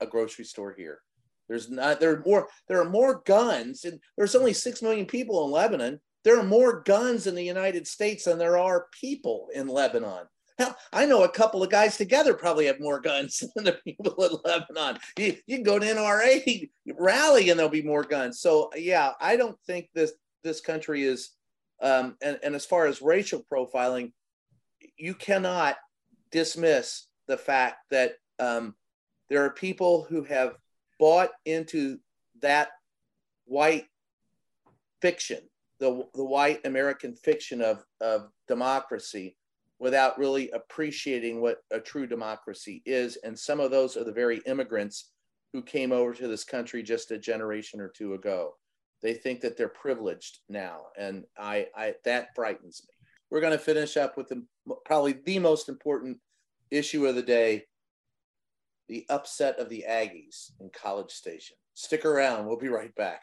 [0.00, 1.00] a grocery store here
[1.48, 5.44] there's not there are more there are more guns and there's only 6 million people
[5.44, 9.66] in lebanon there are more guns in the united states than there are people in
[9.68, 10.26] lebanon
[10.58, 14.12] Hell, I know a couple of guys together probably have more guns than the people
[14.22, 15.00] in Lebanon.
[15.18, 18.40] You, you can go to NRA rally and there'll be more guns.
[18.40, 20.12] So yeah, I don't think this
[20.44, 21.30] this country is.
[21.80, 24.12] Um, and, and as far as racial profiling,
[24.96, 25.76] you cannot
[26.30, 28.74] dismiss the fact that um,
[29.28, 30.56] there are people who have
[30.98, 31.98] bought into
[32.40, 32.70] that
[33.44, 33.86] white
[35.00, 35.40] fiction,
[35.78, 39.36] the, the white American fiction of, of democracy,
[39.78, 43.16] without really appreciating what a true democracy is.
[43.24, 45.10] And some of those are the very immigrants
[45.52, 48.56] who came over to this country just a generation or two ago.
[49.02, 52.99] They think that they're privileged now, and I, I that frightens me.
[53.30, 54.44] We're going to finish up with the,
[54.84, 56.18] probably the most important
[56.70, 57.64] issue of the day:
[58.88, 61.56] the upset of the Aggies in College Station.
[61.74, 63.22] Stick around; we'll be right back.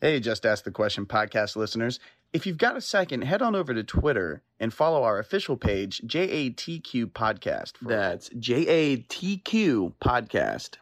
[0.00, 1.98] Hey, Just Ask the Question podcast listeners.
[2.34, 6.02] If you've got a second, head on over to Twitter and follow our official page,
[6.06, 7.72] JATQ Podcast.
[7.80, 10.76] That's JATQ Podcast.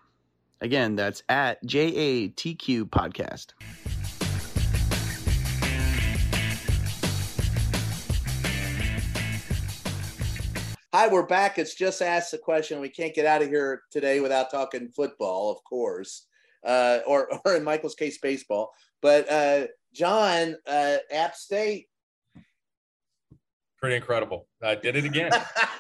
[0.63, 3.49] Again, that's at JATQ Podcast.
[10.95, 11.59] Hi, we're back.
[11.59, 12.81] It's just asked the question.
[12.81, 16.29] We can't get out of here today without talking football, of course,
[16.65, 18.71] uh, or or in Michael's case, baseball.
[19.01, 21.89] But uh, John, uh, App State,
[23.79, 24.47] Pretty incredible.
[24.63, 25.33] I did it again.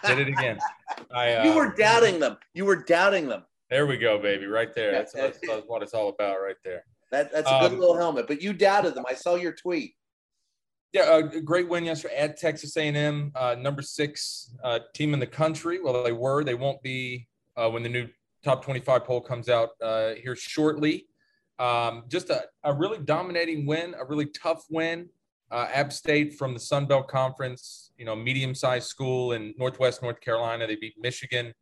[0.04, 0.58] did it again.
[1.14, 2.36] I, uh, you were doubting them.
[2.52, 3.44] You were doubting them.
[3.72, 4.44] There we go, baby.
[4.44, 4.92] Right there.
[4.92, 6.84] That's, that's, that's what it's all about, right there.
[7.10, 8.26] That, that's a good Um, little helmet.
[8.26, 9.04] But you doubted them.
[9.08, 9.94] I saw your tweet.
[10.92, 15.26] Yeah, a great win yesterday at Texas A&M, uh, number six uh, team in the
[15.26, 15.80] country.
[15.82, 16.44] Well, they were.
[16.44, 18.08] They won't be uh, when the new
[18.44, 21.06] top 25 poll comes out uh, here shortly.
[21.58, 25.08] Um, just a, a really dominating win, a really tough win.
[25.50, 30.20] Uh, App State from the Sun Belt Conference, you know, medium-sized school in Northwest North
[30.20, 30.66] Carolina.
[30.66, 31.54] They beat Michigan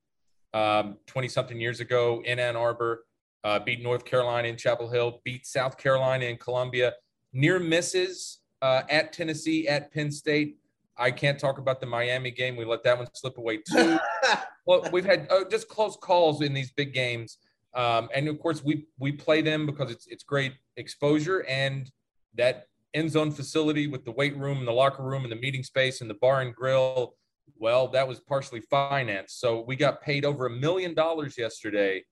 [0.54, 3.04] 20-something years ago in Ann Arbor.
[3.42, 5.20] Uh, beat North Carolina in Chapel Hill.
[5.24, 6.92] Beat South Carolina in Columbia.
[7.32, 10.56] Near misses uh, at Tennessee, at Penn State.
[10.96, 12.56] I can't talk about the Miami game.
[12.56, 13.98] We let that one slip away too.
[14.66, 17.38] well, we've had uh, just close calls in these big games,
[17.74, 21.90] um, and of course we we play them because it's it's great exposure and
[22.34, 25.62] that end zone facility with the weight room and the locker room and the meeting
[25.62, 27.14] space and the bar and grill.
[27.58, 32.04] Well, that was partially financed, so we got paid over a million dollars yesterday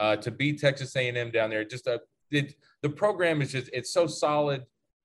[0.00, 1.64] uh, to beat Texas A&M down there.
[1.64, 4.64] Just a it, the program is just it's so solid.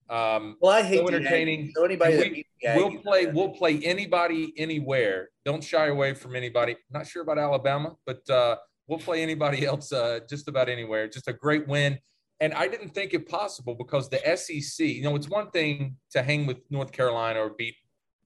[0.09, 1.71] Um, well, I hate so entertaining.
[1.75, 3.25] So anybody And that we- beats the We'll Aggies- play.
[3.27, 5.29] We'll play anybody anywhere.
[5.45, 6.75] Don't shy away from anybody.
[6.89, 8.55] Not sure about Alabama, but uh,
[8.87, 11.07] we'll play anybody else uh, just about anywhere.
[11.07, 11.99] Just a great win.
[12.41, 14.87] And I didn't think it possible because the SEC.
[14.87, 17.75] You know, it's one thing to hang with North Carolina or beat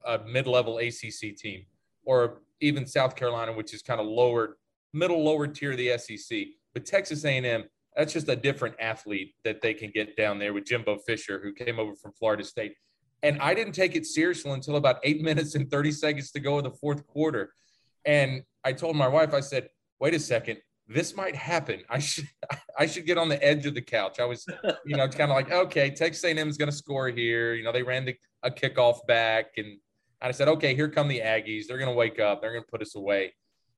[0.06, 1.66] a mid-level ACC team,
[2.06, 4.58] or even South Carolina, which is kind of lower,
[4.94, 6.48] middle lower tier of the SEC.
[6.74, 10.66] But Texas A&M, that's just a different athlete that they can get down there with
[10.66, 12.76] Jimbo Fisher, who came over from Florida State.
[13.22, 16.58] And I didn't take it seriously until about eight minutes and 30 seconds to go
[16.58, 17.54] in the fourth quarter.
[18.06, 21.82] And I told my wife, I said, wait a second, this might happen.
[21.90, 22.28] I should
[22.78, 24.20] I should get on the edge of the couch.
[24.20, 24.46] I was,
[24.86, 27.54] you know, it's kind of like, okay, Texas A&M is going to score here.
[27.54, 29.52] You know, they ran the, a kickoff back.
[29.58, 29.78] And
[30.24, 31.68] I said, okay, here come the Aggies.
[31.68, 32.42] They're going to wake up.
[32.42, 33.34] They're going to put us away.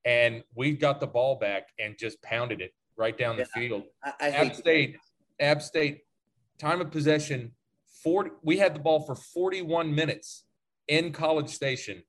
[0.05, 3.83] And we got the ball back and just pounded it right down the field.
[4.03, 4.97] I, I App State,
[5.39, 6.01] App State,
[6.59, 7.51] time of possession,
[8.03, 10.45] 40, we had the ball for 41 minutes
[10.87, 12.03] in College Station.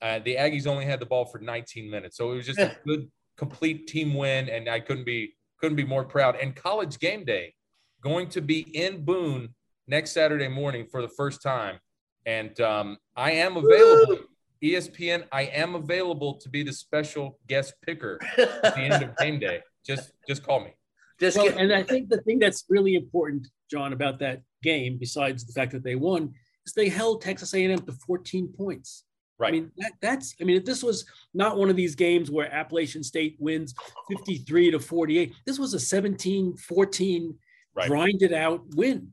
[0.00, 2.16] Uh, the Aggies only had the ball for 19 minutes.
[2.16, 4.48] So it was just a good, complete team win.
[4.48, 6.36] And I couldn't be, couldn't be more proud.
[6.36, 7.54] And college game day
[8.00, 9.50] going to be in Boone
[9.86, 11.78] next Saturday morning for the first time.
[12.26, 14.18] And um, I am available.
[14.62, 19.16] E ESPN, I am available to be the special guest picker at the end of
[19.16, 19.60] game day.
[19.84, 20.72] Just, just call me.
[21.18, 25.44] Just Well, and I think the thing that's really important, John, about that game, besides
[25.44, 26.32] the fact that they won,
[26.64, 29.04] is they held Texas A&M to 14 points.
[29.36, 29.48] Right.
[29.48, 31.04] I mean, that, that's, I mean, if this was
[31.34, 33.74] not one of these games where Appalachian State wins
[34.08, 37.34] 53 to 48, this was a 17 14
[37.74, 37.88] Right.
[37.88, 39.12] grinded out win.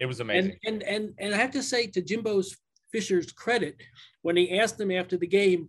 [0.00, 0.56] It was amazing.
[0.64, 2.56] And, and, and, and I have to say to Jimbo's
[2.92, 3.76] Fisher's credit,
[4.22, 5.68] when he asked him after the game,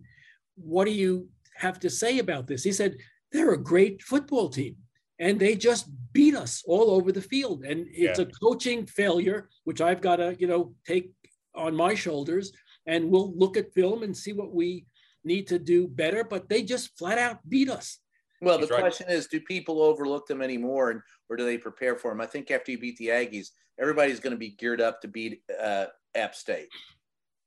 [0.56, 2.62] what do you have to say about this?
[2.64, 2.96] He said,
[3.32, 4.76] they're a great football team
[5.18, 7.64] and they just beat us all over the field.
[7.64, 8.24] And it's Yeah.
[8.24, 11.12] a coaching failure, which I've got to, you know, take
[11.54, 12.52] on my shoulders.
[12.86, 14.86] And we'll look at film and see what we
[15.24, 16.22] need to do better.
[16.22, 17.98] But they just flat out beat us.
[18.40, 18.80] Well, the right.
[18.80, 22.20] question is, do people overlook them anymore, and or do they prepare for them?
[22.20, 23.48] I think after you beat the Aggies,
[23.80, 26.68] everybody's going to be geared up to beat uh, App State.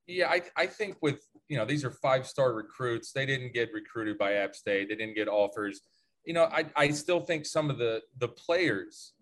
[0.07, 3.11] Yeah, I, I think with you know these are five star recruits.
[3.11, 4.89] They didn't get recruited by App State.
[4.89, 5.81] They didn't get offers.
[6.25, 9.13] You know, I, I still think some of the the players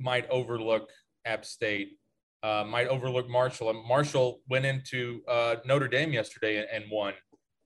[0.00, 0.90] might overlook
[1.24, 1.98] App State,
[2.42, 3.70] uh, might overlook Marshall.
[3.70, 7.14] And Marshall went into uh, Notre Dame yesterday and, and won.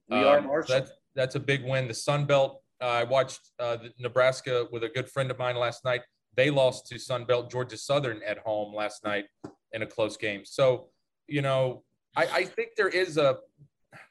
[0.09, 0.75] We are Um, Marshall.
[0.75, 1.87] That's that's a big win.
[1.87, 2.61] The Sun Belt.
[2.81, 6.01] Uh, I watched uh, Nebraska with a good friend of mine last night.
[6.35, 9.25] they lost to Sunbelt Georgia Southern at home last night
[9.73, 10.41] in a close game.
[10.45, 10.89] So,
[11.27, 11.83] you know,
[12.15, 13.37] I, I think there is a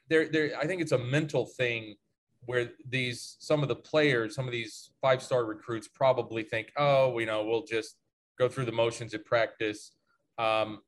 [0.09, 1.95] there there I think it's a mental thing
[2.45, 7.17] where these some of the players, some of these five star recruits probably think, oh,
[7.19, 7.95] you know, we'll just
[8.39, 9.91] go through the motions at practice,
[10.37, 10.79] um,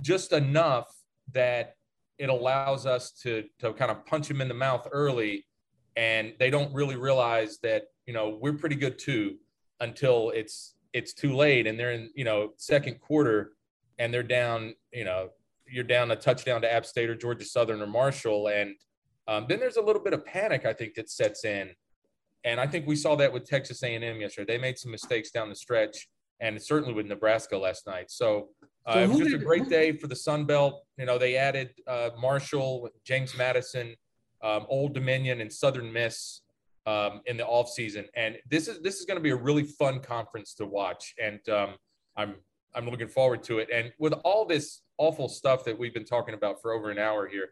[0.00, 0.86] just enough
[1.32, 1.74] that
[2.18, 5.44] it allows us to to kind of punch them in the mouth early,
[6.00, 9.36] and they don't really realize that you know we're pretty good too
[9.80, 13.52] until it's it's too late and they're in you know second quarter
[13.98, 15.28] and they're down you know
[15.70, 18.74] you're down a touchdown to App State or Georgia Southern or Marshall and
[19.28, 21.70] um, then there's a little bit of panic I think that sets in
[22.44, 24.54] and I think we saw that with Texas A&M yesterday.
[24.54, 26.08] They made some mistakes down the stretch
[26.40, 28.10] and certainly with Nebraska last night.
[28.10, 28.48] So,
[28.86, 30.82] uh, so it was just did, a great day for the Sun Belt.
[30.96, 33.94] You know, they added uh, Marshall, James Madison,
[34.42, 36.42] um, Old Dominion, and Southern Miss
[36.86, 38.06] um, in the off season.
[38.14, 41.46] And this is this is going to be a really fun conference to watch, and
[41.48, 41.74] um,
[42.16, 42.36] I'm
[42.74, 43.68] I'm looking forward to it.
[43.72, 47.26] And with all this awful stuff that we've been talking about for over an hour
[47.26, 47.50] here,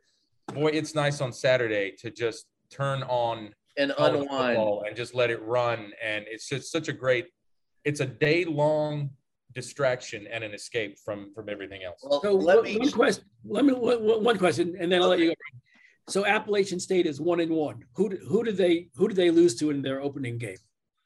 [0.54, 5.42] boy, it's nice on Saturday to just turn on and unwind and just let it
[5.42, 5.92] run.
[6.04, 7.26] And it's just such a great.
[7.84, 9.10] It's a day long
[9.54, 12.00] distraction and an escape from from everything else.
[12.02, 13.24] Well, so let me one question.
[13.44, 15.34] Let me one, one question, and then I'll let you go.
[16.08, 17.84] So Appalachian State is one and one.
[17.94, 20.56] Who who did they who did they lose to in their opening game?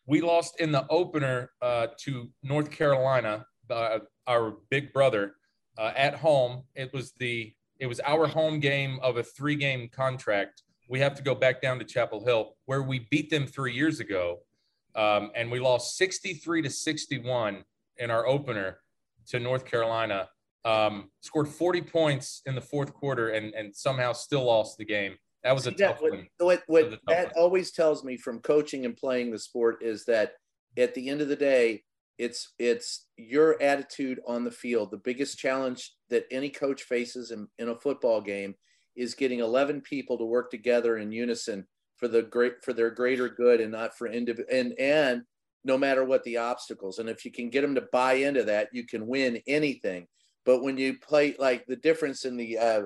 [0.06, 3.98] We lost in the opener uh, to North Carolina, uh,
[4.28, 5.34] our big brother,
[5.76, 6.62] uh, at home.
[6.76, 10.62] It was the it was our home game of a three game contract.
[10.88, 13.98] We have to go back down to Chapel Hill, where we beat them three years
[13.98, 14.40] ago,
[14.94, 17.64] um, and we lost sixty three to sixty one
[17.96, 18.78] in our opener
[19.26, 20.28] to North Carolina
[20.64, 25.16] um, scored 40 points in the fourth quarter and, and somehow still lost the game.
[25.42, 26.28] That was a tough what, one.
[26.38, 30.34] What, what that, that always tells me from coaching and playing the sport is that
[30.76, 31.82] at the end of the day,
[32.18, 34.90] it's it's your attitude on the field.
[34.90, 38.54] The biggest challenge that any coach faces in, in a football game
[38.94, 43.28] is getting 11 people to work together in unison for the great for their greater
[43.28, 45.22] good and not for individual and and
[45.64, 46.98] no matter what the obstacles.
[46.98, 50.06] And if you can get them to buy into that, you can win anything.
[50.44, 52.82] But when you play like the difference in the uh,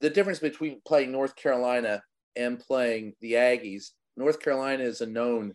[0.00, 2.02] the difference between playing North Carolina
[2.36, 5.54] and playing the Aggies, North Carolina is a known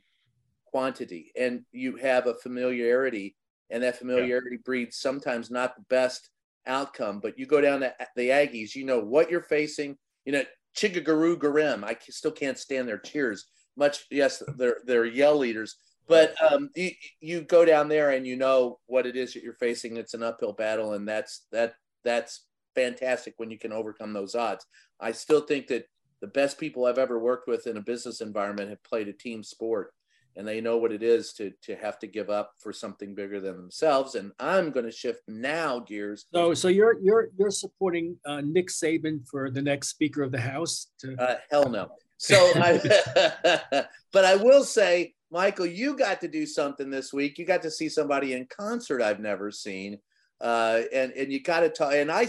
[0.65, 3.35] quantity, and you have a familiarity,
[3.69, 4.63] and that familiarity yeah.
[4.63, 6.29] breeds sometimes not the best
[6.67, 7.19] outcome.
[7.19, 9.97] But you go down to the Aggies, you know what you're facing.
[10.25, 10.43] You know,
[10.75, 11.83] Chigagaroo Garim.
[11.83, 13.45] I still can't stand their cheers.
[13.77, 15.77] Much yes, they're they're yell leaders,
[16.11, 19.53] but um, you, you go down there and you know what it is that you're
[19.53, 19.97] facing.
[19.97, 22.45] It's an uphill battle, and that's that that's
[22.75, 24.65] fantastic when you can overcome those odds.
[24.99, 25.85] I still think that
[26.19, 29.41] the best people I've ever worked with in a business environment have played a team
[29.41, 29.93] sport,
[30.35, 33.39] and they know what it is to to have to give up for something bigger
[33.39, 34.15] than themselves.
[34.15, 36.25] And I'm going to shift now gears.
[36.33, 40.41] So, so you're you're you're supporting uh, Nick Saban for the next Speaker of the
[40.41, 40.87] House?
[40.99, 41.89] To- uh, hell no.
[42.21, 47.37] So, I, but I will say Michael, you got to do something this week.
[47.37, 49.97] You got to see somebody in concert I've never seen.
[50.39, 51.93] Uh, and and you got to talk.
[51.93, 52.27] And I,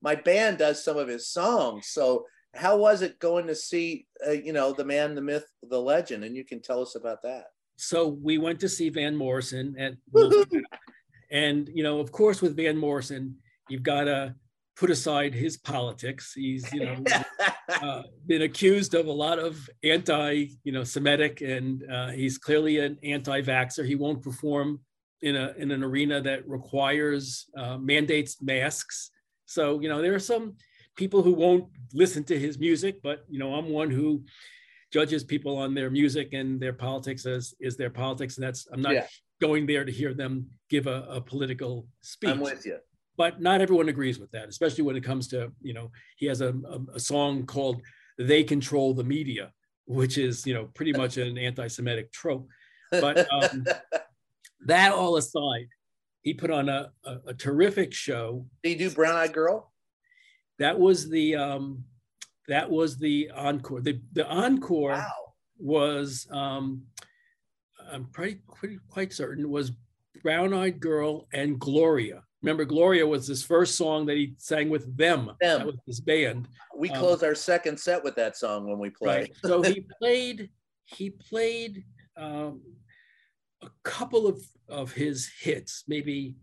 [0.00, 1.88] my band does some of his songs.
[1.88, 5.80] So how was it going to see, uh, you know, the man, the myth, the
[5.80, 6.24] legend?
[6.24, 7.46] And you can tell us about that.
[7.76, 9.94] So we went to see Van Morrison at,
[11.30, 13.36] and you know, of course, with Van Morrison,
[13.68, 14.34] you've got to
[14.76, 16.32] put aside his politics.
[16.34, 17.04] He's, you know,
[17.68, 22.78] uh, been accused of a lot of anti, you know, Semitic, and uh, he's clearly
[22.78, 23.86] an anti-vaxer.
[23.86, 24.80] He won't perform
[25.20, 29.10] in a in an arena that requires uh, mandates masks.
[29.46, 30.56] So, you know, there are some
[30.96, 34.24] people who won't listen to his music, but you know, I'm one who
[34.92, 38.82] judges people on their music and their politics as is their politics, and that's I'm
[38.82, 39.06] not yeah.
[39.40, 42.30] going there to hear them give a, a political speech.
[42.30, 42.78] I'm with you
[43.22, 46.40] but not everyone agrees with that, especially when it comes to, you know, he has
[46.40, 46.52] a,
[46.92, 47.80] a, song called
[48.18, 49.52] They Control the Media,
[49.86, 52.48] which is, you know, pretty much an anti Semitic trope.
[52.90, 53.64] But um,
[54.66, 55.68] that all aside,
[56.22, 58.44] he put on a, a, a terrific show.
[58.64, 59.72] Did he do Brown Eyed Girl?
[60.58, 61.84] That was the um,
[62.48, 63.82] that was the encore.
[63.82, 65.12] The the encore wow.
[65.60, 66.82] was um,
[67.92, 69.70] I'm pretty, pretty quite certain was
[70.24, 72.24] Brown Eyed Girl and Gloria.
[72.42, 75.30] Remember, Gloria was his first song that he sang with them.
[75.40, 75.58] them.
[75.58, 76.48] That was his band.
[76.76, 79.20] We um, closed our second set with that song when we play.
[79.20, 79.32] Right.
[79.44, 80.50] So he played.
[80.84, 81.84] He played
[82.16, 82.60] um,
[83.62, 86.34] a couple of of his hits, maybe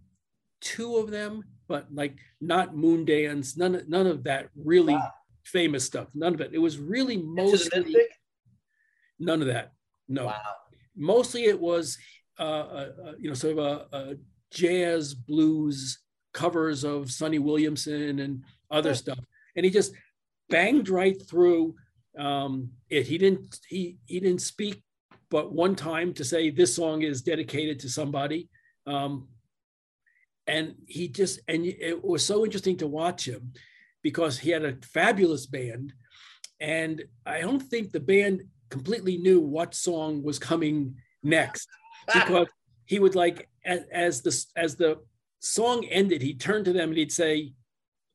[0.62, 5.12] two of them, but like not Moondance, none none of that really wow.
[5.44, 6.08] famous stuff.
[6.16, 6.52] None of it.
[6.54, 7.96] It was really mostly
[9.20, 9.74] none of that.
[10.08, 10.28] No.
[10.28, 10.56] Wow.
[10.96, 11.98] Mostly it was
[12.40, 14.16] uh, uh, uh, you know, sort of a, a,
[14.52, 16.00] jazz blues
[16.34, 19.20] covers of Sonny Williamson and other stuff,
[19.56, 19.94] and he just
[20.50, 21.76] banged right through
[22.18, 23.08] um, it.
[23.08, 24.82] He didn't he he didn't speak,
[25.30, 28.50] but one time to say this song is dedicated to somebody.
[28.86, 29.28] Um,
[30.50, 33.54] and he just and it was so interesting to watch him
[34.02, 35.94] because he had a fabulous band
[36.60, 41.68] and i don't think the band completely knew what song was coming next
[42.14, 42.48] because
[42.90, 44.98] he would like as, as the as the
[45.40, 47.54] song ended he'd turn to them and he'd say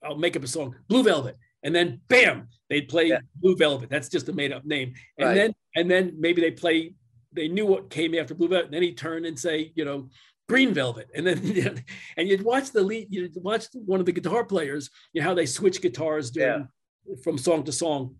[0.05, 3.19] i'll make up a song blue velvet and then bam they'd play yeah.
[3.37, 5.35] blue velvet that's just a made up name and right.
[5.35, 6.93] then and then maybe they play
[7.33, 10.09] they knew what came after blue velvet and then he'd turn and say you know
[10.49, 11.83] green velvet and then
[12.19, 15.35] and you'd watch the lead you'd watch one of the guitar players you know how
[15.35, 16.69] they switch guitars during,
[17.07, 17.15] yeah.
[17.23, 18.15] from song to song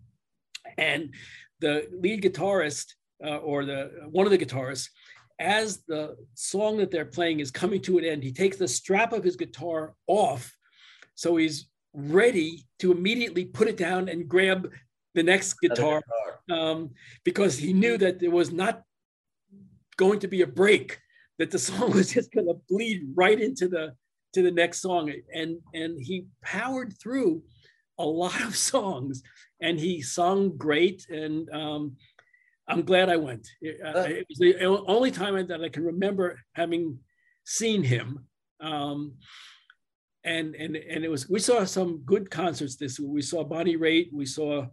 [0.77, 1.13] and
[1.59, 2.93] the lead guitarist
[3.23, 4.89] uh, or the one of the guitarists
[5.39, 9.13] as the song that they're playing is coming to an end he takes the strap
[9.13, 10.55] of his guitar off
[11.15, 14.71] so he's ready to immediately put it down and grab
[15.13, 16.01] the next guitar,
[16.49, 16.59] guitar.
[16.59, 16.91] Um,
[17.23, 18.83] because he knew that there was not
[19.97, 20.99] going to be a break
[21.39, 23.95] that the song was just going to bleed right into the
[24.33, 27.41] to the next song and and he powered through
[27.97, 29.23] a lot of songs
[29.61, 31.95] and he sung great and um,
[32.67, 36.39] i'm glad i went it, uh, it, was the only time that i can remember
[36.53, 36.97] having
[37.45, 38.25] seen him
[38.61, 39.13] um,
[40.23, 43.11] and and and it was we saw some good concerts this week.
[43.11, 44.65] we saw bonnie raitt we saw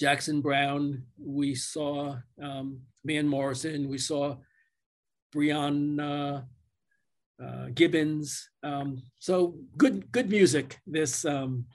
[0.00, 4.36] jackson Browne, we saw um, van morrison we saw
[5.34, 6.40] uh,
[7.42, 8.48] uh, Gibbons.
[8.62, 11.66] Um, so good, good music this um,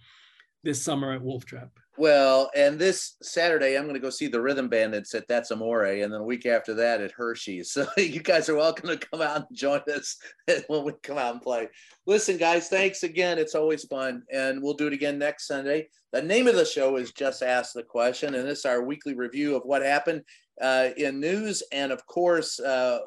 [0.64, 1.70] this summer at Wolf Trap.
[2.00, 5.86] Well, and this Saturday, I'm going to go see the Rhythm Bandits at That's Amore,
[5.86, 7.72] and then a week after that at Hershey's.
[7.78, 10.18] So you guys are welcome to come out and join us
[10.68, 11.70] when we come out and play.
[12.06, 13.39] Listen, guys, thanks again.
[13.39, 15.89] It's always fun, and we'll do it again next Sunday.
[16.12, 19.16] The name of the show is Just Ask the Question, and this is our weekly
[19.16, 20.22] review of what happened
[20.62, 23.00] uh, in news and, of course, uh,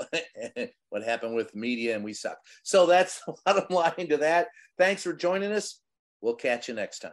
[0.89, 2.39] what happened with media, and we suck.
[2.65, 4.49] So that's the bottom line to that.
[4.79, 5.81] Thanks for joining us.
[6.21, 7.13] We'll catch you next time.